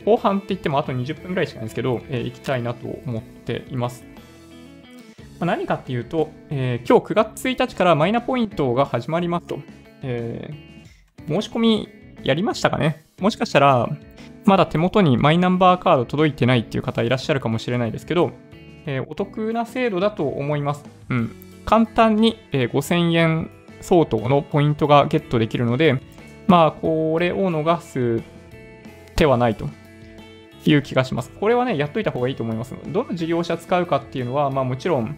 [0.05, 4.05] 後半って言ってもあと20分ぐらいしかないんですけど、えー、行きたいなと思っています。
[5.41, 9.59] まあ、何かっていうと、えー、今日9月1日からマイナポイントが始まりますと。
[10.03, 11.89] えー、申し込み
[12.23, 13.06] やりましたかね？
[13.21, 13.89] もしかしたら、
[14.45, 18.33] まだ手元にマイナンバーカード届いてないっていう方いらっしゃるかもしれないですけど、
[18.87, 20.85] えー、お得な制度だと思います。
[21.09, 21.31] うん。
[21.65, 23.51] 簡単に、えー、5000円
[23.81, 26.01] 相当のポイントがゲットできるので、
[26.47, 28.23] まあ、これを逃す
[29.17, 29.69] 手はないと
[30.65, 31.31] いう気がします。
[31.31, 32.75] これはね、やっといた方がいいと思います。
[32.87, 35.17] どの事業者使うかっていうのは、まあもちろん、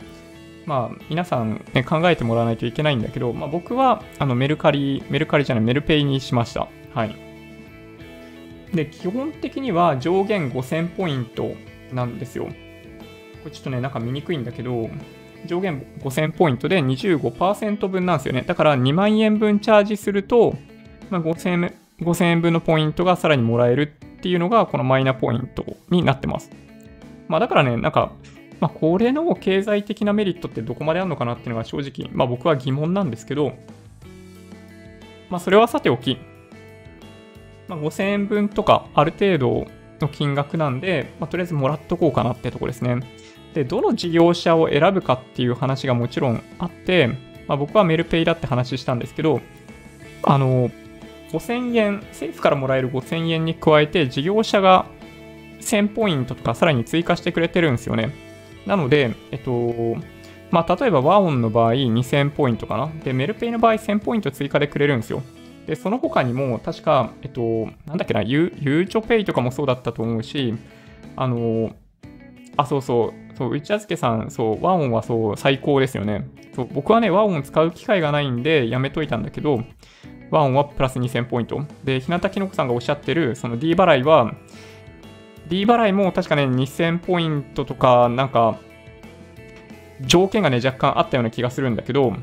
[0.64, 6.68] まあ皆さん、ね、考えてもらわないといけないんだけど、まあ僕はあのメルカリ、メルカリじゃない、メルペイにしました。
[6.94, 7.27] はい。
[8.72, 11.52] で、基本的には上限5000ポイント
[11.92, 12.44] なんですよ。
[12.44, 12.50] こ
[13.46, 14.90] れちょっとね、なんか見にくいんだけど、
[15.46, 18.42] 上限5000ポイントで25%分なんですよね。
[18.46, 20.56] だから2万円分チャージすると、
[21.10, 26.50] まあ、5000, 円5000円分のポイントがさらにもらえるっていうのが、このマイナポイントになってます。
[27.28, 28.12] まあだからね、なんか、
[28.60, 33.52] まあこれの経済的なメリットってどこまであるのかなっていうのが正直、まあ僕は疑問なんですけど、
[35.30, 36.18] まあそれはさておき、
[37.68, 39.66] まあ、5000円分とかある程度
[40.00, 43.00] の金額なんで、まあ、とりあえずもらっとこうかなってとこですね。
[43.54, 47.08] で、どの事業者を選ぶかっていう話がもちろんあって、
[47.46, 49.40] まあ、僕はメルペイだって話したんですけど、
[50.22, 50.70] あの、
[51.32, 54.86] 5000円、政府からもらえる5000円に加えて、事業者が
[55.60, 58.10] 1000ポイントとかさらに追加してくれてるんですよね。
[58.66, 59.96] なので、えっと、
[60.50, 62.90] まあ、例えば和音の場合2000ポイントかな。
[63.04, 65.22] で、メルペイの場合1000ポイント追加でくれるんですよ。
[65.68, 70.54] で、その他にも、確か、えっと、なんだっけな、ゆゆうちょペイとかもそうだったと思うし、
[71.14, 71.72] あの、
[72.56, 76.26] あ、そうそう、そう、内預さん、そう、和音はそう、最高ですよね。
[76.56, 79.62] そう、僕はね、和音使う機会がないんで、やめといたんだけど、
[80.30, 81.60] 和音はプラス2000ポイント。
[81.84, 84.32] で、日向きのこさんがおっしゃってる、その D 払いは、
[85.48, 88.58] D 払いも確かね、2000ポイントとか、なんか、
[90.00, 92.14] 条件がね、若干あったような気がするんだけど、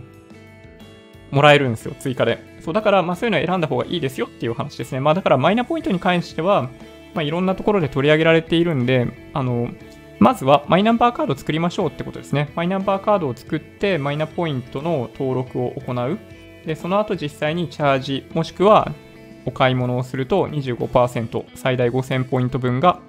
[1.31, 2.39] もらえるんですよ、追加で。
[2.61, 4.99] そう、だから、まあそういうのを選んだ方がいいですよっていう話ですね。
[4.99, 6.69] まあだからマイナポイントに関しては、
[7.13, 9.69] まあいろんなところで取り上げられているんで、あの、
[10.19, 12.49] まずはマイナンバーカードを作りましょうってことですね。
[12.55, 16.17] マイナンバーカードを作って、マイナポイントの登録を行う。
[16.65, 18.91] で、その後実際にチャージ、もしくは
[19.45, 23.01] お買い物をすると25%、最大5000ポイント分が、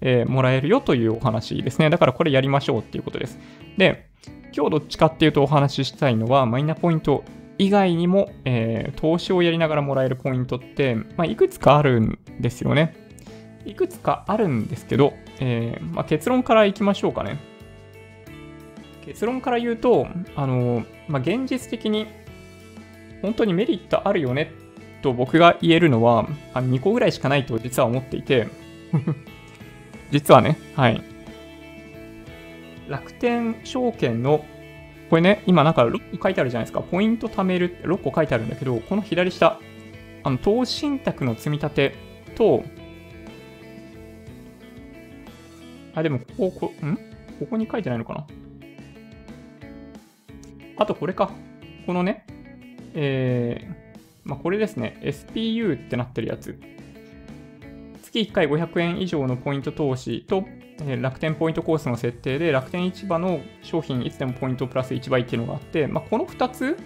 [0.00, 1.90] えー、もらえるよというお話ですね。
[1.90, 3.38] だからこれやりましょうっていうことです。
[3.76, 4.06] で、
[4.54, 7.24] 今日どっちかっていうとお話ししたいのは、マイナポイント
[7.60, 12.96] 以外にも、えー、投資をやりながらもらえるポイントって、まあ、いくつかあるんですよね。
[13.66, 17.38] いくつかあるんですけど、えー、まあ、結論からいきましょうかね。
[19.04, 20.06] 結論から言うと、
[20.36, 22.06] あのまあ、現実的に
[23.20, 24.52] 本当にメリットあるよね
[25.02, 28.48] と僕が言えるのはあ2個ぐらいしかないと実は思っていて
[30.10, 31.02] 実はね、はい。
[32.88, 34.46] 楽天証券の
[35.10, 36.80] これね、今なんか6個書いてあるじゃないですか。
[36.80, 39.58] ポイント貯めるって6個書いてあるんだけど、この左下、
[40.22, 41.94] あの投資信託の積み立て
[42.36, 42.62] と、
[45.96, 46.96] あ、でも、ここ、こ、ん？
[47.40, 48.26] ここに書いてないのかな？
[50.76, 51.32] あとこれか。
[51.86, 52.24] このね、
[52.94, 53.74] えー、
[54.24, 56.56] まあ、これですね、SPU ってなってるやつ。
[58.02, 60.44] 月1回500円以上のポイント投資と、
[60.86, 66.76] え、楽天ポイントコースの設定で楽天市場の商品いつでもポイントプラス1倍っていうのがあって、まあ、この2つ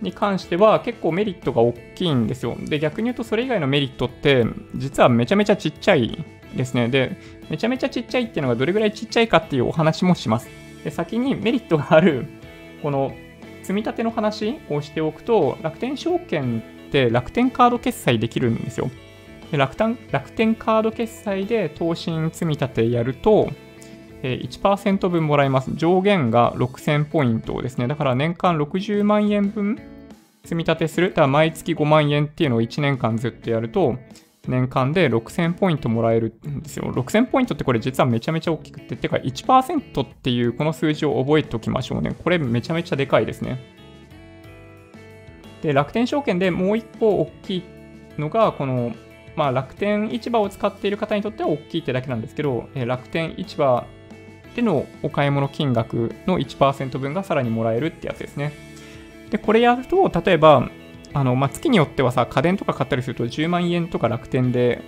[0.00, 2.56] に関しては結構メリットが大きいんですよ。
[2.58, 4.44] で、逆に言うとそれ以外のメリットって
[4.76, 6.24] 実はめちゃめちゃちっちゃい
[6.54, 6.88] ですね。
[6.88, 7.16] で、
[7.50, 10.48] めちゃめちゃちっちゃいっていうのがどれぐらいちっちゃいかっていうお話もします。
[10.84, 12.26] で、先にメリットがある
[12.82, 13.14] この
[13.62, 18.90] 積み立ての話をしておくと、楽天証券って楽天カード決済できるんですよ。
[19.56, 23.50] 楽天楽天カード決済で投信積み立てやると、
[24.22, 25.70] 1%分もらえます。
[25.74, 27.86] 上限が6000ポイントですね。
[27.88, 29.78] だから年間60万円分
[30.44, 31.10] 積み立てする。
[31.10, 33.96] だから毎月5万円っていうのを1年間ずっとやると、
[34.46, 36.92] 年間で6000ポイントもらえるんですよ。
[36.92, 42.14] 6000ポイントってこれ実はめちゃめちゃ大きくて、てか1%っていうこの数字を覚えておきましょうね。
[42.22, 43.58] これめちゃめちゃでかいですね。
[45.62, 47.62] で、楽天証券でもう一個大きい
[48.18, 48.94] のが、この、
[49.36, 53.86] まあ、楽天市場を使っている方にとっては大きいってだけなんですけど、え楽天市場
[54.54, 58.52] でのお買い物金額の1%分がさらにもらえるってやつですね。
[59.30, 60.70] で、これやると、例えば、
[61.12, 64.82] あの、まあ、月によってはさ、家電とか買ったりすると10万円とか楽天で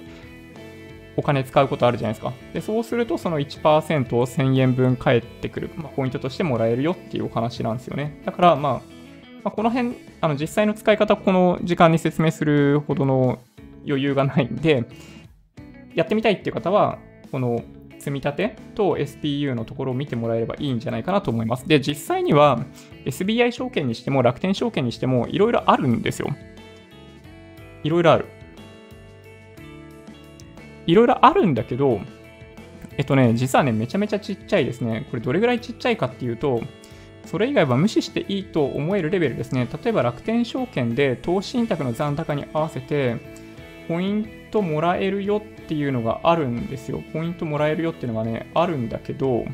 [1.17, 2.33] お金使うことあるじゃないですか。
[2.53, 8.21] で、そうするとその1%を1000円分返ってくる、まあ、ポイントとしてもらえるよっていうお話なんですよね。
[8.25, 8.81] だから、まあ、ま
[9.47, 13.39] あ、この辺、あの、実際の使い方、この時間に説明するほどの
[13.87, 14.85] 余裕がないんで、
[15.95, 16.99] やってみたいっていう方は、
[17.31, 17.63] この
[17.99, 21.67] 積み立てと SPU のところを見てもらえればいいんじゃないかなと思います。
[21.67, 22.65] で、実際には
[23.05, 26.29] SBI 証券にしても楽天証券にしてもいろいろあるんですよ。
[27.83, 28.27] いろいろある。
[30.87, 32.01] いろいろあるんだけど、
[32.97, 35.07] えっとね、実はね、めちゃめちゃちっちゃいですね。
[35.11, 36.63] これどれぐらいちっちゃいかっていうと、
[37.25, 39.69] それ以外は無視していいと思えるレベルですね。
[39.83, 43.17] 例えば楽天証券で投資信託の残高に合わせて、
[43.89, 47.03] ポイントもらえるよっていうのがあるんですよ。
[47.13, 49.45] ポイントもらえるよっていうのがね、あるんだけど、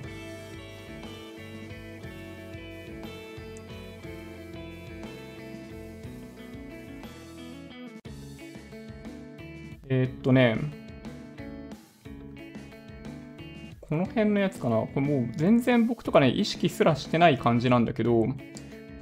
[9.89, 10.57] えー、っとね、
[13.81, 14.77] この辺のやつかな。
[14.77, 18.27] これもう全然僕とかね、意識すらしてない感じなんだけど、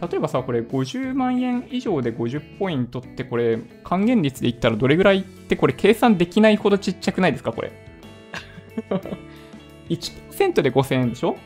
[0.01, 7.71] 例えばさ、これ50万円以上で50ポイントってこれ還元率で言ったらどれぐらいってこれ計算できないほどちっちゃくないですかこれ？
[9.91, 11.37] 1%で5000円でしょ？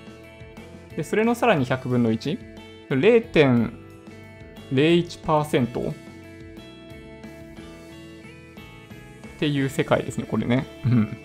[0.97, 2.39] で、それのさらに100分の 1?
[2.91, 5.95] 0.01%っ
[9.39, 10.67] ていう世界ですね、これね。
[10.85, 11.17] うん。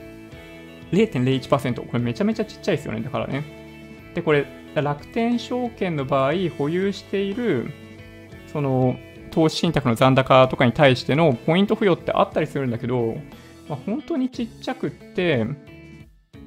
[0.92, 1.86] 0.01%。
[1.86, 3.02] これめちゃめちゃちっちゃいですよね。
[3.02, 3.44] だからね。
[4.16, 7.72] で、これ、楽天証券の場合、保有している、
[8.52, 8.98] その、
[9.32, 13.16] 投資信託の残高とかに対してのポイント付与ってあったりするんだけど、
[13.68, 15.46] まあ、本当にちっちゃくって、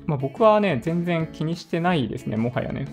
[0.06, 2.86] まあ、僕はね、全然気にしてないですね、もはやね。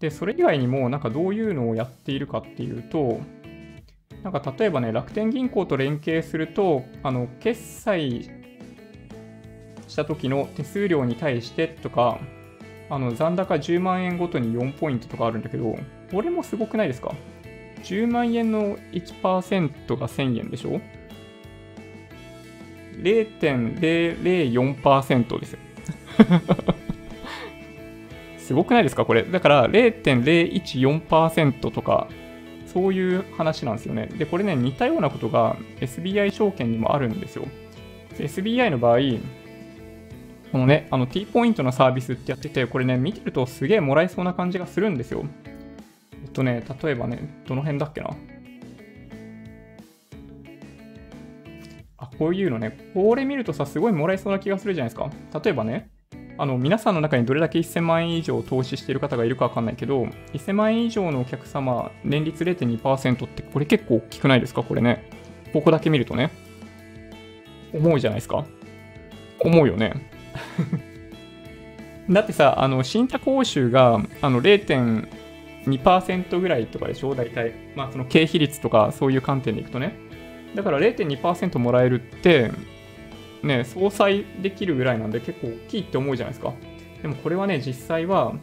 [0.00, 3.20] で、それ以外にも、なんかどういうのをやっているかっていうと、
[4.22, 8.28] なんか例えばね、楽天銀行と連携すると、あの、決済
[9.86, 12.18] した時の手数料に対してとか、
[12.88, 15.76] あの残高10万円ごとに4ポイントとかあるんだけど、
[16.12, 17.14] これもすごくないですか
[17.82, 20.80] ?10 万円の1%が1000円でしょ
[23.02, 25.58] ?0.004% ですよ。
[28.38, 29.04] すごくないですか？
[29.04, 29.24] これ。
[29.24, 32.06] だから0.014%とか、
[32.66, 34.06] そういう話なんですよね。
[34.06, 37.44] で、これね、似たようなことが SBI 証券にもあるんですよ。
[38.18, 38.98] SBI の場合、
[40.52, 45.24] このね、あの T ポイントのサービスってやってて、これね、見てるとすげえもらえそうな感じがするんですよ。
[46.24, 48.10] えっとね、例えばね、どの辺だっけな。
[51.98, 55.10] あ、こういうのね、これ見るとさ、すごいもらえそうな気がするじゃないですか。
[55.42, 55.90] 例えばね、
[56.38, 64.62] あの、皆さんの中にどれだけ1000万円以上投資している方がいるかわかんないけど、1000万円以上のお客様、年率0.2%って、これ結構大きくないですか？
[64.62, 65.08] これね。
[65.52, 66.30] ここだけ見るとね。
[67.72, 68.44] 思うじゃないですか
[69.40, 70.15] 思うよね。
[72.10, 77.14] だってさ、あの、信託報酬が、あの、0.2%ぐらいとかでしょ？
[77.14, 77.52] 大体。
[77.74, 79.94] まあ、その経費率とか、そういう観点でいくとね。
[80.54, 82.52] だから0.2%もらえるって、
[83.42, 86.52] ね、相殺できるぐらいなんで結構大きいって思うじゃないですか。
[87.02, 88.34] でもこれはね、実際は、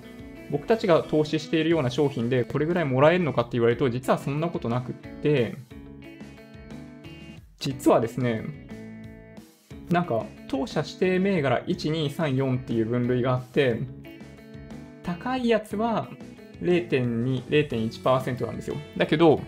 [0.51, 5.55] 僕たちが投資しているような商品でこれぐらいもらえるのかって言われると実はそんなことなくって
[7.59, 8.43] 実はですね、
[9.89, 13.79] なんか、当社指定銘柄1234っていう分類があって、
[15.01, 16.07] 高いやつは
[16.61, 18.77] 0.2、0.1%なんですよ。
[18.95, 19.41] だけど、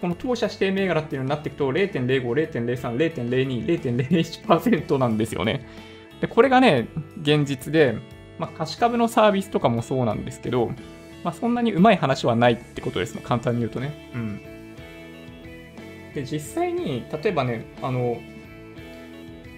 [0.00, 5.66] この当社指定銘柄っていうのになっていくと0.05、0.03、0.02、0.01%なんですよね。
[6.22, 6.88] で、これがね、
[7.20, 7.98] 現実で、
[8.38, 10.68] まあ、貸し株のサービスとかもそうなんですけど、
[11.22, 13.20] まあ、そんなにうまい話はないってことですね。
[13.22, 14.10] 簡単に言うとね。
[14.14, 14.40] うん。
[16.14, 18.16] で、実際に、例えばね、あの、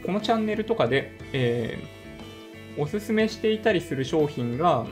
[0.04, 4.86] このチャンネルとかで、えー、おすすめしていたりする商品が、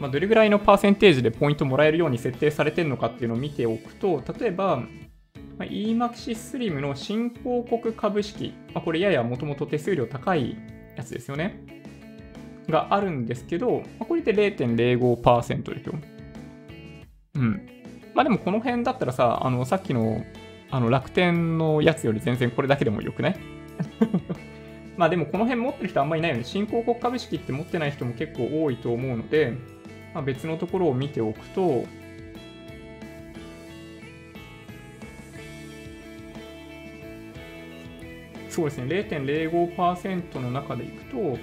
[0.00, 4.76] まあ、どれぐらいのパーセンテージでポイントもらえるように設定されてるのかっていうのを見ておくと、例えば、
[5.58, 10.56] まあ、EMAXIS SLIM の新興国株式、まあ、これややもともと手数料高い
[10.96, 11.64] やつですよね。
[12.68, 15.94] があるんですけど、まあ、これで0.05%ですよ。
[17.36, 17.68] うん。
[18.14, 20.24] まあでもこの辺だったらさ、あの、さっきの
[20.68, 23.36] あの楽天のやつより全然これだけでもよくない？
[24.96, 26.44] まあでもこの辺持ってる人あんまりいないよね。
[26.44, 29.52] 新興国株式って持ってない人も結構多いと思うので、
[30.14, 31.84] まあ、別のところを見ておくと、
[38.48, 41.38] そうですね、0.05%の中でいくと、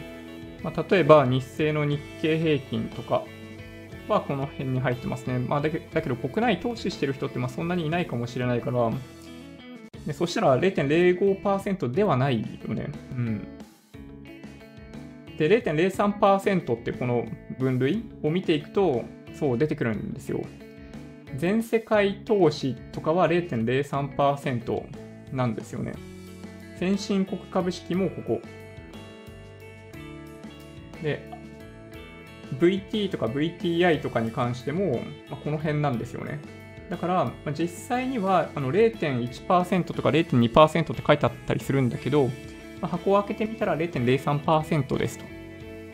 [0.63, 3.23] まあ、例えば日清の日経平均とか
[4.07, 5.37] はこの辺に入ってますね。
[5.37, 8.91] まあ、だけだけど国内投資してる人ってまあそんなにいないかもしれないから、
[10.05, 12.89] でそしたら0.05%ではないよね。
[13.11, 13.47] うん。
[15.37, 17.25] で、0.03%ってこの
[17.57, 20.41] 分類を見ていくと、そう出てくるんですよ。
[21.37, 24.83] 全世界投資とかは0.03%
[25.31, 25.93] なんですよね。
[26.77, 28.41] 先進国株式もここ。
[31.01, 31.31] で、
[32.59, 34.99] VT とか VTI とかに関しても、
[35.29, 36.39] まあ、この辺なんですよね。
[36.89, 42.31] だから、まあ、実際にはあの0.1%とか0.2%って書いてあったりするんだけど、ま
[42.83, 45.25] あ、箱を開けてみたら0.03%ですと。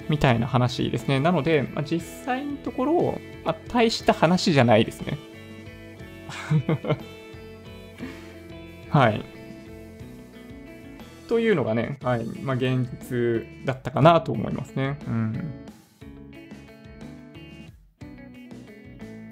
[0.09, 1.19] みたいな話ですね。
[1.19, 5.17] なので、まあ、実際のところ、まあ、大した話じゃないですね。
[8.89, 9.23] はい。
[11.27, 12.25] というのがね、はい。
[12.41, 14.97] まあ、現実だったかなと思いますね。
[15.07, 15.58] うん。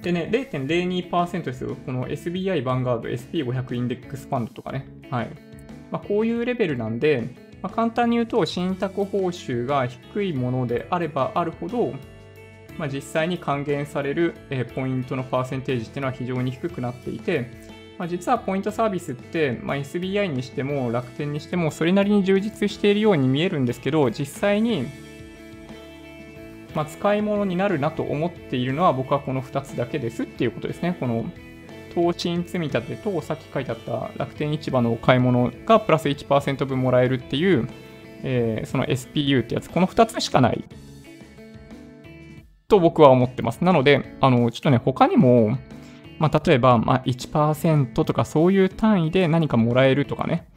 [0.07, 1.75] でね、0.02%ですよ。
[1.85, 4.87] この SBI バンガード SP500 インデックスファンドとかね。
[5.11, 5.29] はい。
[5.91, 11.91] まあ、こういうレベルなんで、まあ、簡単に言うと、信託報酬が低いものであればあるほど、
[12.77, 17.51] まあ、実際に還元される、えポイントのパーセンテージっていうのは非常に低くなっていて、
[17.97, 24.87] まあ、実はポイントサービスって、まあ、SBI にしても楽天にしてもそれなりに充実しているように見えるんですけど、実際に
[26.77, 30.95] まあ、使い物になるなと思っているのは僕はこの2つだけですっていうことですね。
[30.99, 31.25] この
[31.95, 37.67] 投信積み立てとさっき書いてあった楽天市場の買い物がプラス1%分もらえるっていう、
[38.21, 40.65] えー、その SPU ってやつ、この2つしかない
[42.67, 43.63] と僕は思ってます。
[43.63, 45.57] なので、あの、ちょっとね、他にも、
[46.19, 50.47] まあ、例えば、まあ、1%とかそういう単位で何かもらえるとかね、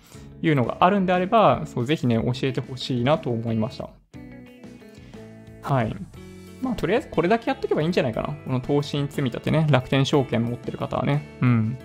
[0.42, 3.88] いうのがあるんであれば、そう、ぜひね、教えてほしいなと思いました。
[5.62, 5.94] はい。
[6.62, 8.28] まあ、とりあえずこれだけやっとけばいいんじゃないかな。
[8.28, 11.26] この投資に積み立てね、楽天証券持ってる方はね。
[11.40, 11.78] うん。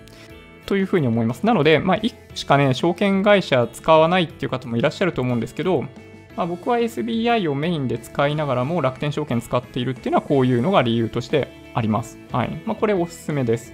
[0.66, 1.46] というふうに思います。
[1.46, 5.82] なので、まあ、1しかね、証券会社使わないっていう方もいらっしゃると思うんですけど、
[6.36, 12.18] まあ、僕は SBI をメインで使いながらも楽天証券使っているっていうのはこういうのが理由としてあります。
[12.30, 12.62] はい。
[12.66, 13.72] まあ、これおすすめです。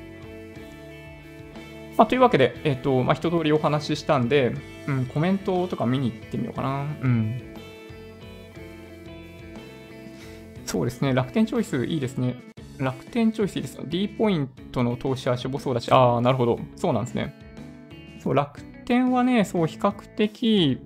[1.97, 4.55] まあ、というわけで、えっ、ー、と、まあ、一通りお話ししたんで、
[4.87, 6.87] うん、コメントとか見に行ってみようかな。
[7.03, 7.52] うん。
[10.73, 12.35] そうですね、楽天チョイスいいですね。
[12.79, 13.79] 楽天チョイスいいです。
[13.85, 16.59] D ポイントの投資はしょぼそうだし、ああ、なるほど。
[16.77, 17.35] そうなんですね。
[18.21, 20.81] そう、楽天はね、そう、比較的、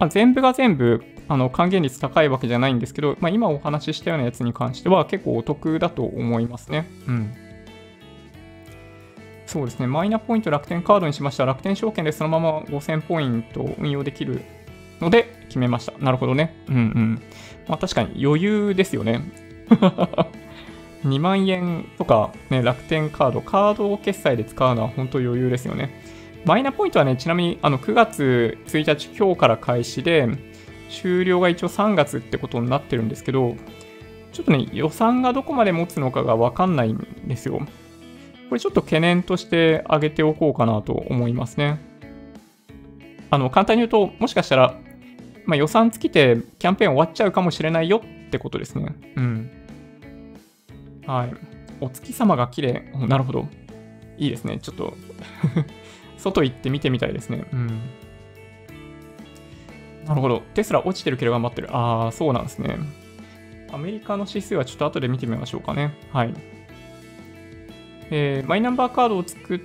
[0.00, 6.90] まあ、全部が全部、あの、還元率高いわけじゃないんですけど、まあ、今お話ししたようなやつに関しては結構お得だと思いますね。
[7.06, 7.32] うん。
[9.46, 11.44] そうですね、マイナポイント楽天カードにしました。
[11.44, 14.42] 楽天証券でそのまま5000ポイント運用できる
[15.02, 15.92] ので決めました。
[15.98, 16.54] なるほどね。
[16.68, 17.22] うんうん。
[17.68, 19.20] まあ確かに余裕ですよね。
[21.04, 26.00] 2万円とか、ね、楽天カード、カードを決済で使うのは本当余裕ですよね。
[26.44, 30.28] マイナポイントはね、ちなみにあの9月1日今日から開始で、
[30.88, 33.56] 終了が一応3月ってことになってるんですけど、
[34.32, 37.60] ちょっとね、予算がどこまで持つのかがわかんないんですよ。
[38.48, 41.80] これちょっと懸念として挙げておこうかなと思いますね。
[43.30, 44.78] あの、簡単に言うと、もしかしたら
[45.44, 48.94] まあ、予算尽きてキャンペーン終わっちゃうかもしれないよってことですね。
[49.16, 49.50] うん。
[51.06, 51.34] はい。
[51.80, 52.92] お月様が綺麗。
[53.08, 53.48] なるほど。
[54.18, 54.58] いいですね。
[54.60, 54.94] ちょっと
[56.16, 57.44] 外行って見てみたいですね。
[57.52, 57.80] うん。
[60.06, 60.42] なるほど。
[60.54, 61.68] テスラ落ちてるけど頑張ってる。
[61.74, 62.76] ああ、そうなんですね。
[63.72, 65.94] アメリカの指数はちょっと後で見てみましょうかね。
[66.12, 66.34] はい。
[68.10, 69.60] えー、マイナンバーカードを作っ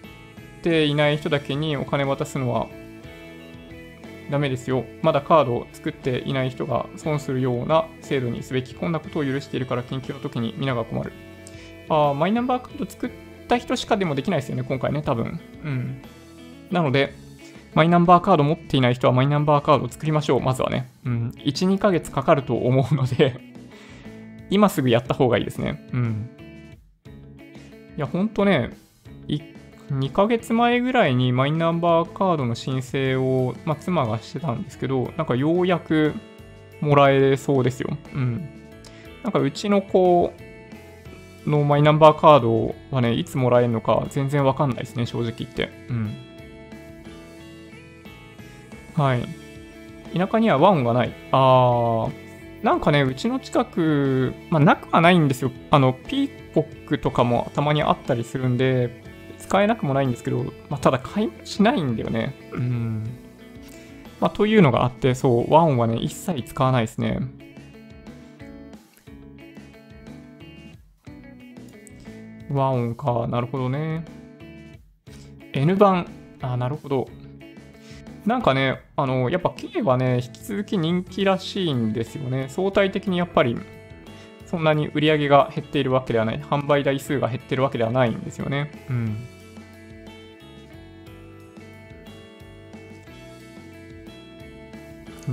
[0.64, 2.68] ていない人だけにお金渡すのは
[4.30, 4.86] ダメですよ。
[5.02, 8.76] まだカードを作っていない人が損するような制度にすべき。
[8.76, 11.12] こんなことを許しているから緊急の時に皆が困る。
[11.90, 13.12] ああマイナンバーカード作っ
[13.48, 15.40] た人しかでもできないですよね、今回ね、多分。
[15.64, 16.02] うん。
[16.72, 17.14] なので、
[17.74, 20.90] マイナンバーカード持っていない人はマイナンバーカードを作りましょう、まずはね。
[21.06, 21.34] うん。
[21.38, 23.40] 1、2ヶ月かかると思うので
[24.50, 25.88] 今すぐやった方がいいですね。
[25.94, 26.30] うん。
[27.98, 28.72] いや、ほんとね、
[29.92, 36.14] 2ヶ月前ぐらいにマイナンバーカードの申請を、まあ、妻がしてたんですけど、なんかようやく
[36.82, 37.98] もらえそうですよ。
[38.14, 38.50] うん。
[39.24, 40.34] なんかうちの子
[41.46, 45.70] のマイナンバーカードはね、いつもらえるのか全然わかんないですね、正直言って。
[45.90, 46.16] うん。
[48.96, 49.28] はい。
[50.18, 51.14] 田舎にはワンがない。
[51.32, 52.12] あー、
[52.64, 55.52] なんかね、うちの近く、まあ、なくはないんですよ。
[55.72, 59.07] あの、ピーコックとかもたまにあったりするんで、
[59.40, 62.36] 使えなくもないんですけど、まあ、ただ買いしないんだよね。
[62.52, 63.04] うん。
[64.20, 67.20] まあ、というのがあって、そう、ワンはね、一切使わないですね。
[72.50, 73.28] 和音か。
[73.28, 74.06] なるほどね。
[75.54, 76.08] N 版。
[76.42, 77.08] あ、なるほど。
[78.26, 82.48] なんかね、あの、やっぱ K はね、引き続き人気らしいんですよね。
[82.50, 83.58] 相対的にやっぱり、
[84.48, 86.40] そんなに売り上げが減っているわけではない。
[86.40, 88.72] 販売台数が減ってるわけではないんですよね。
[88.90, 89.28] うん。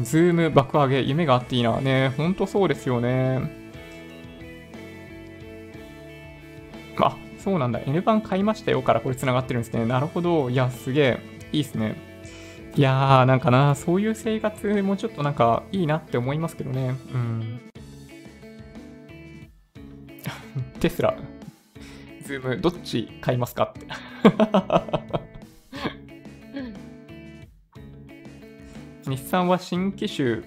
[0.02, 1.80] ズーム爆上げ、夢があっていいな。
[1.80, 3.64] ね、ほんとそうですよね。
[6.98, 7.80] あ、そうなんだ。
[7.86, 9.86] N 版買いましたよからこれ繋がってるんですね。
[9.86, 10.50] なるほど。
[10.50, 11.18] いや、すげえ。
[11.52, 11.94] いいっすね。
[12.74, 16.96] いやー、なんかな、そういう生活もちょっとなんかいいなって思いますけどね。
[17.12, 17.60] うん。
[20.84, 21.16] テスラ、
[22.26, 23.72] ズーム、どっち買いますか？
[23.74, 23.86] って。
[29.08, 30.42] 日産は新機種、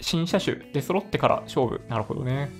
[0.00, 1.80] 新車種で揃ってから勝負。
[1.88, 2.50] なるほどね。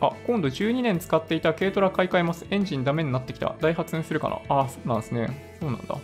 [0.00, 2.46] あ、今度12年使っていた軽トラ買い替えます。
[2.48, 3.56] エンジンダメになってきた。
[3.60, 4.60] ダイハツにするかな？
[4.60, 5.56] あ、そうなんですね。
[5.58, 5.96] そうなんだ。
[5.96, 6.00] へ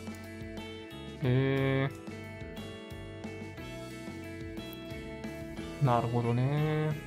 [1.23, 1.89] え。
[5.85, 7.06] なるほどね。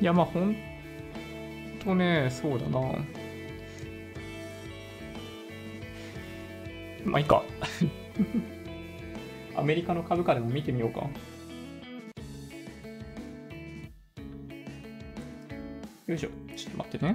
[0.00, 0.56] いや、まあ、ほん
[1.82, 2.80] とね、そうだな。
[7.04, 7.42] まあ、いいか。
[9.56, 11.08] アメリカの株価でも見てみようか。
[16.06, 16.28] よいしょ。
[16.56, 17.14] ちょっと待ってね。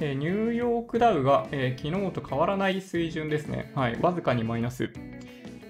[0.00, 3.70] えー、ニューヨークダウが、えー、昨日と変わらない水準ですね。
[3.74, 4.00] はい。
[4.00, 4.90] わずかにマイナス。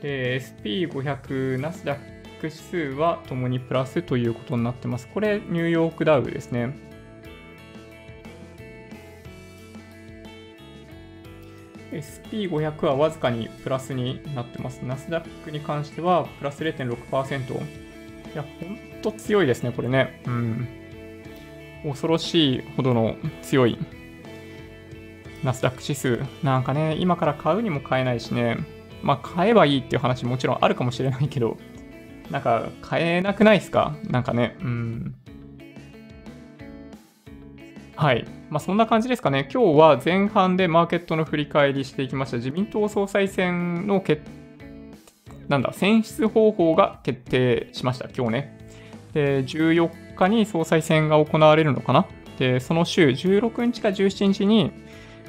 [0.02, 2.11] SP500、ナスダッ
[2.42, 5.06] ク指数はともにプラスということになってます。
[5.06, 6.76] これ、ニューヨークダウですね。
[11.92, 14.78] SP500 はわずかにプラスになってます。
[14.78, 17.52] ナスダックに関してはプラス0.6%。
[17.52, 20.22] いや、ほんと強いですね、これね。
[20.26, 20.68] うん。
[21.84, 23.76] 恐ろしいほどの強い
[25.42, 26.20] ナスダック指数。
[26.42, 28.56] なんかね、今から買うにも買えないしね。
[29.02, 31.58] まあ、買えばいいっていう話もちろんあるかもしれないけど、
[32.30, 33.94] なんか、買えなくないですか？
[34.08, 35.14] なんかね、うん。
[37.96, 38.24] はい。
[38.50, 39.48] まあ、そんな感じですかね。
[39.52, 42.38] 今日は前半でマーケットの振り返りしていきました。
[42.38, 44.22] 自民党総裁選の決
[45.48, 48.58] なんだ、選出方法が決定しました、今日ね。
[49.12, 52.06] で、14日に総裁選が行われるのかな？
[52.38, 54.72] で、その週、16日か17日に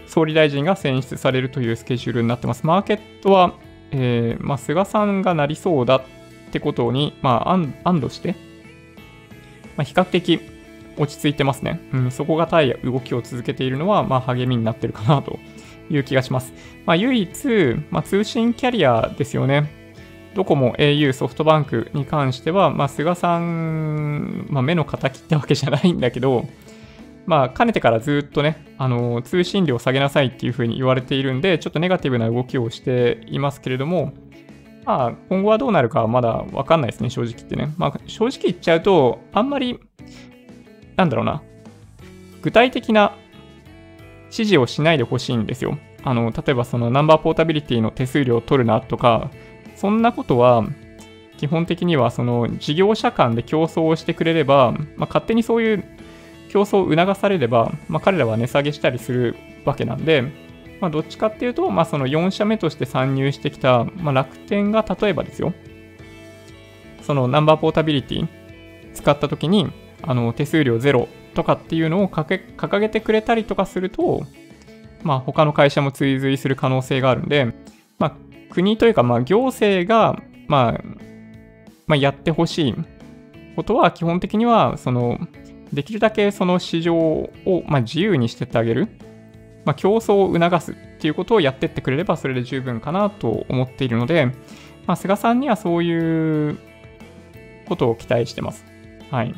[0.06, 2.66] 総理大臣が選出されるというスケジュールになってます。
[2.66, 3.56] マーケットは、
[3.92, 6.02] えー、まあ、菅さんがなりそうだ
[6.54, 8.36] ってことに、まあ、安堵して、
[9.76, 10.40] まあ、比較的
[10.98, 11.82] 落ち着いてますね。
[11.92, 15.40] うん、そこが対動きを続けているのは、まあ、励みになってるかなと
[15.90, 16.54] いう気がします。
[16.86, 17.48] まあ、唯一、
[17.90, 19.68] まあ、通信キャリアですよね。
[20.36, 26.46] ドコモ、au、ソフトバンクに関しては、まあ、菅さん、まあ、目の敵ってわけじゃないんだけど、
[27.26, 34.14] まあ、かねてからずっとね、あの、通信料下げなさいっていうふうに言われているんで、ちょっとネガティブな動きをしていますけれども、
[34.86, 37.74] まあ、今後はどうなるかはまだわかんないですね、正直言ってね。
[37.78, 39.80] まあ、正直言っちゃうと、あんまり、
[40.96, 41.42] なんだろうな、
[42.42, 43.16] 具体的な
[44.26, 45.78] 指示をしないでほしいんですよ。
[46.04, 49.32] あの、例えばそのナンバーポータビリティの手数料を取るなとか、
[49.76, 50.66] そんなことは、
[51.38, 55.84] 基本的にはその事業者間で競争をしてくれれば、まあ、勝手にそういう
[56.50, 60.24] 競争を促されれば、まあ、彼らは値下げしたりするわけなんで、
[60.80, 65.54] まあ、どっちかっていうと、まあ、その4社目として参入してきた、まあ、楽天が例えばですよ、
[67.02, 68.28] そのナンバーポータビリティ
[68.94, 69.72] 使った時に、
[70.02, 74.26] あの手数料ゼロとかっていうのを掲げてくれたりとかすると、
[75.04, 77.54] まあ、他の会社も追随する可能性があるんで、
[78.00, 78.16] まあ、
[78.50, 80.84] 国というか、まあ、行政が、まあ、
[81.88, 82.76] まあ、やってほしい
[83.56, 85.20] ことは、基本的には、その、
[85.74, 88.88] できるだけその市場を、まあ、自由にしてってあげる。
[89.66, 94.26] まあ、競争を促すっていうことをやってってくれれば、それで十分かなと思っているので、
[94.86, 96.58] まあ、菅さんにはそういう
[97.68, 98.66] ことを期待してます。
[99.10, 99.34] はい。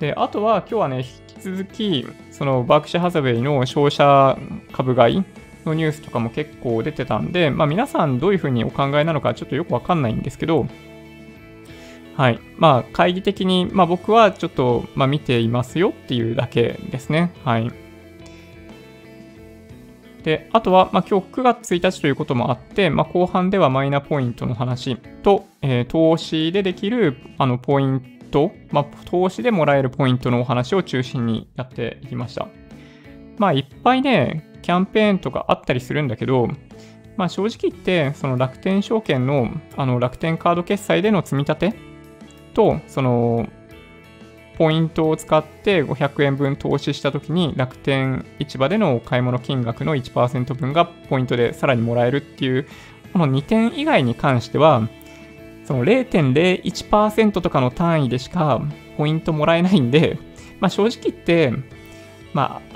[0.00, 1.04] で、あとは今日はね、引
[1.38, 4.36] き続き、そのバークシャハザウェイの商社
[4.72, 5.24] 株買い
[5.64, 10.66] のニュースとかも結構出てたんで、まあ皆さんどういうふうにお考えなのかちょっとよくわかんないんですけど、
[12.16, 12.38] はい。
[12.56, 17.32] まあ、会議的に、まあ僕はちょっと、まあ見ていますよっていうだけですね。
[17.44, 17.70] はい。
[20.22, 32.48] で、あとは、まあ、今日9月1日ということもあって、まあ、後半ではマイナポイントの話と、えー、投資でできるあのポイント、まあ、投資でもらえるポイントのお話を中心にやっていきました。
[33.38, 36.48] まあ、いっぱいね、キャンペーンとかあったりするんだけど、
[37.16, 41.74] まあ、正直言って、その楽天証券のあの楽天カード決済での積み立て
[42.54, 43.48] と、その、
[44.58, 52.66] ポイントを使って500円分投資したときに楽天市場での買い物金額の1%分がポイントでさらにもらえるっていう、
[53.12, 54.88] この2点以外に関しては、
[55.64, 58.60] その0.01%とかの単位でしか
[58.96, 60.18] ポイントもらえないんで、
[60.60, 61.52] まあ正直言って、
[62.32, 62.72] まあ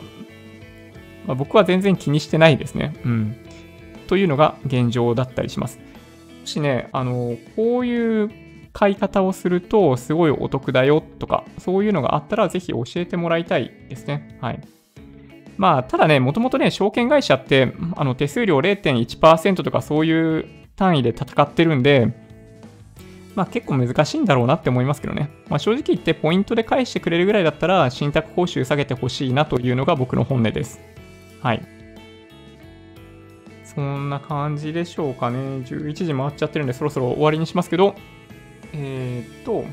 [1.26, 2.94] まあ、僕は全然気にしてないですね。
[3.04, 3.36] うん。
[4.06, 5.78] というのが現状だったりします。
[6.40, 8.30] もしね、あの、こういう
[8.76, 14.36] 買い方をするとすごいお得だよとか、そういうのがあったらぜひ教えてもらいたいですね。
[14.42, 14.60] はい。
[15.56, 20.44] まあ、ただね、もともとね、証券会社って、あの、手数料0.1%とかそういう
[20.76, 22.12] 単位で戦ってるんで、
[23.34, 25.30] まあ結構難しいんだろうなって思いますけどね。
[25.48, 30.82] まあ正直言ってポイントで返してくれるぐらいだったら、信託報酬下げてほしいなというのが僕の本音です。
[31.40, 31.62] はい。
[33.64, 35.38] そんな感じでしょうかね。
[35.38, 37.94] 11時回っちゃってるんで、そろそろ終わりにしますけど、
[38.72, 39.64] えー、っと、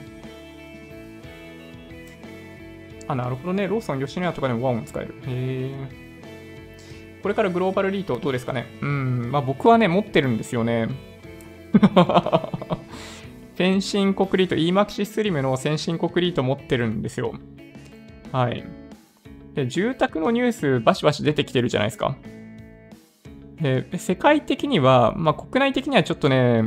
[3.08, 3.68] あ、なるほどね。
[3.68, 5.16] ローソン、吉野家とかでもワンを使える。
[5.16, 6.04] へえ。
[7.22, 10.90] これからグローバルリートどうですかねうん、まあ僕はね、持ってるんですよね。
[11.74, 17.34] フェンシンコクリート、EMAXI スリムの先進コクリート持ってるんですよ。
[18.32, 18.66] はい。
[19.54, 22.18] で、住宅のニュースバシバシ出てきてるじゃないですか。
[23.62, 26.64] で、世界的には、まあ国内的にはちょっとね、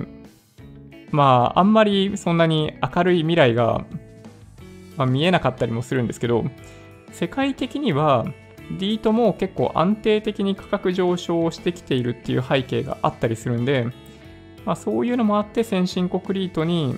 [1.10, 3.84] まああんまりそんなに明るい未来が、
[4.96, 6.44] まあ、見えなかったりもするんですけど、
[7.12, 8.26] 世界的には
[8.78, 13.86] D とも結構安定的に価格上昇をしてきているっていう背景があったりするんで、
[14.64, 16.96] まあそういうのもあって先進国リートに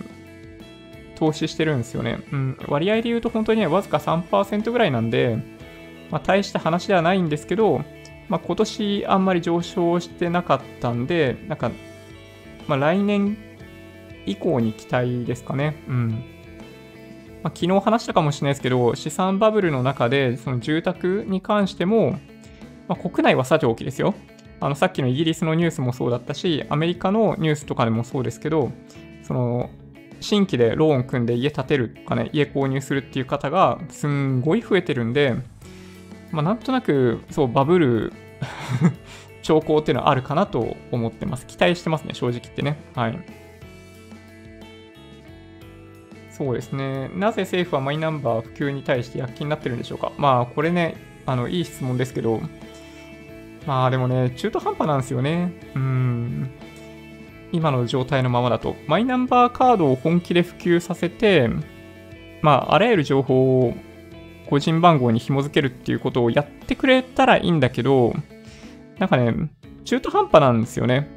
[1.16, 2.20] 投資してるんですよね。
[2.32, 5.36] うん、割合で言うと本当にね、わずか3%ぐらいなんで、
[6.11, 7.84] まあ、大した話ではないんですけど、
[8.28, 11.70] まあ、今年あんまり上昇してなかったんで、なんか、
[12.66, 13.36] まあ、来年
[14.30, 15.82] 以降に期待ですかね。
[15.88, 16.08] うん。
[17.42, 22.18] まあ、昨日話したかもしれないですけど、資産バブルの中で、その住宅に関しても、
[22.88, 24.14] まあ、国内はさておきですよ。
[24.60, 28.72] あの、さっきのイギリスのニュースもそうだったし、アメリカのニュースとかでもそうですけど、
[29.22, 29.70] その、
[30.20, 35.36] 新規でローン組んで家建てるかね、家購入するっていう方がすんごい増えてるんで、
[36.32, 38.12] まあ、なんとなく、そう、バブル
[39.42, 41.46] 兆候っていうのはあるかなと思ってます。
[41.46, 42.78] 期待してますね、正直言ってね。
[42.94, 43.18] はい。
[46.39, 47.11] そうですね。
[47.16, 50.12] なぜ政府はマイナンバー普及に対して躍起になってるんでしょうか？
[50.16, 50.95] まあ、これね、
[51.26, 52.41] あの、いい質問ですけど、
[53.66, 55.53] まあでもね、中途半端なんですよね。
[55.74, 56.51] うん。
[57.51, 58.76] 今の状態のままだと。
[58.86, 61.51] マイナンバーカードを本気で普及させて、
[62.41, 63.74] まあ、あらゆる情報を
[64.49, 68.14] 個人番号に紐付けるっていうことをやってくれたらいいんだけど、
[68.99, 69.34] なんかね、
[69.84, 71.09] 中途半端なんですよね。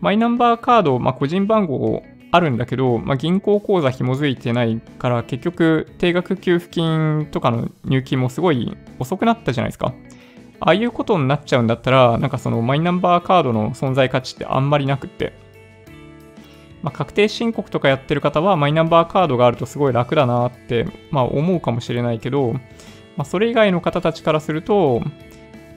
[0.00, 2.02] マイナンバーカード、まあ、個人番号
[2.32, 9.92] あるんだけど、まあ、銀行口座紐づいてないから、結局、定額給付金とかの入金もすごい遅くなったじゃないですか。
[10.58, 15.34] ああいうことになっちゃうんだったら、なんかそのマイナンバーカードの存在価値ってあんまりなくって。
[16.82, 22.60] まあ、確定申告とかやってる方はマイナンバーカードがあるとすごい楽だなって、まあ、思うかもしれないけど、ま
[23.18, 25.02] あ、それ以外の方たちからすると、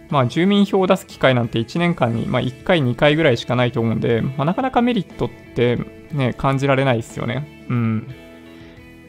[0.09, 5.79] まあ、住民票を出す機会なんて1年間に、まあ、1回、2回ぐらいしかないと思うんで、まあ、なかなかメリットって
[6.11, 7.65] ね、感じられないですよね。
[7.69, 8.07] うん。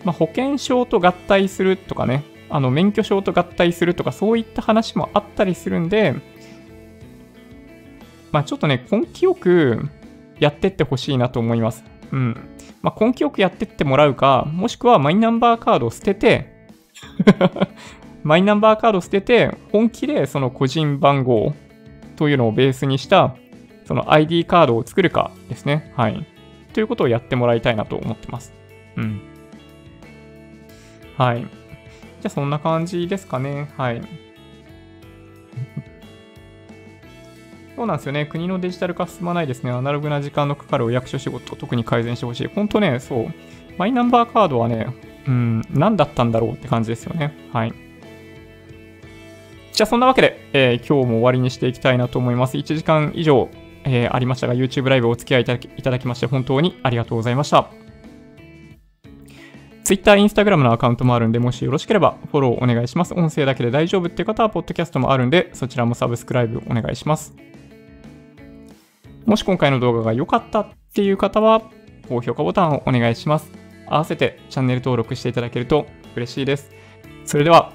[0.05, 6.15] まあ、保険証と合体するとかね、あの、免許証と合体するとか、そういった話もあったりするんで、
[8.33, 9.89] まあ、ちょっとね、根気よく
[10.39, 11.85] やってってほしいなと思います。
[12.13, 12.37] うん。
[12.83, 16.57] まあ、根気よくやってってもらうか、もしくはマイナンバーカードを捨てて
[18.27, 21.55] マイナンバーカード捨てて、本気でその個人番号
[22.17, 23.37] というのをベースにした、
[23.85, 25.93] その ID カードを作るかですね。
[25.97, 26.27] はい。
[26.73, 28.53] ということをやってもらいたいなと思ってます。
[28.97, 29.21] うん。
[31.17, 31.43] はい。
[31.43, 31.47] じゃ
[32.25, 33.71] あそんな感じですかね。
[33.77, 34.03] はい。
[37.77, 38.27] そうなんですよね。
[38.27, 39.71] 国のデジタル化進まないですね。
[39.71, 42.49] アナログな時間のかかるお役所仕事、特に改善してほしい。
[42.49, 43.29] 本当ね、そう。
[43.79, 44.89] マイナンバーカードはね、
[45.29, 47.33] うん、何だったんだろうって感じですよね。
[47.53, 47.86] はい。
[49.77, 52.57] じゃあそんなわけで、えー、今日も終わりにしていきたいなと思います。
[52.57, 53.51] 1時間以上、
[53.85, 57.69] えー、ありましたが、YouTube ライブお付き合いいただきいただきまして本当にありがとうございました。
[59.85, 63.13] Twitter、Instagram のアカウントもあるんで、もしよろしければフォローお願いします。
[63.13, 67.37] 音声だけで大丈夫っていう方は、ポッドキャストもあるんで、そちらもサブスクライブお願いします。
[69.27, 71.61] もし今回の動画が良かったっていう方は、
[72.09, 73.53] 高評価ボタンをお願いします。
[73.87, 76.71] 合わせてチャンネル登録していただけると嬉しいです。
[77.27, 77.75] それでは、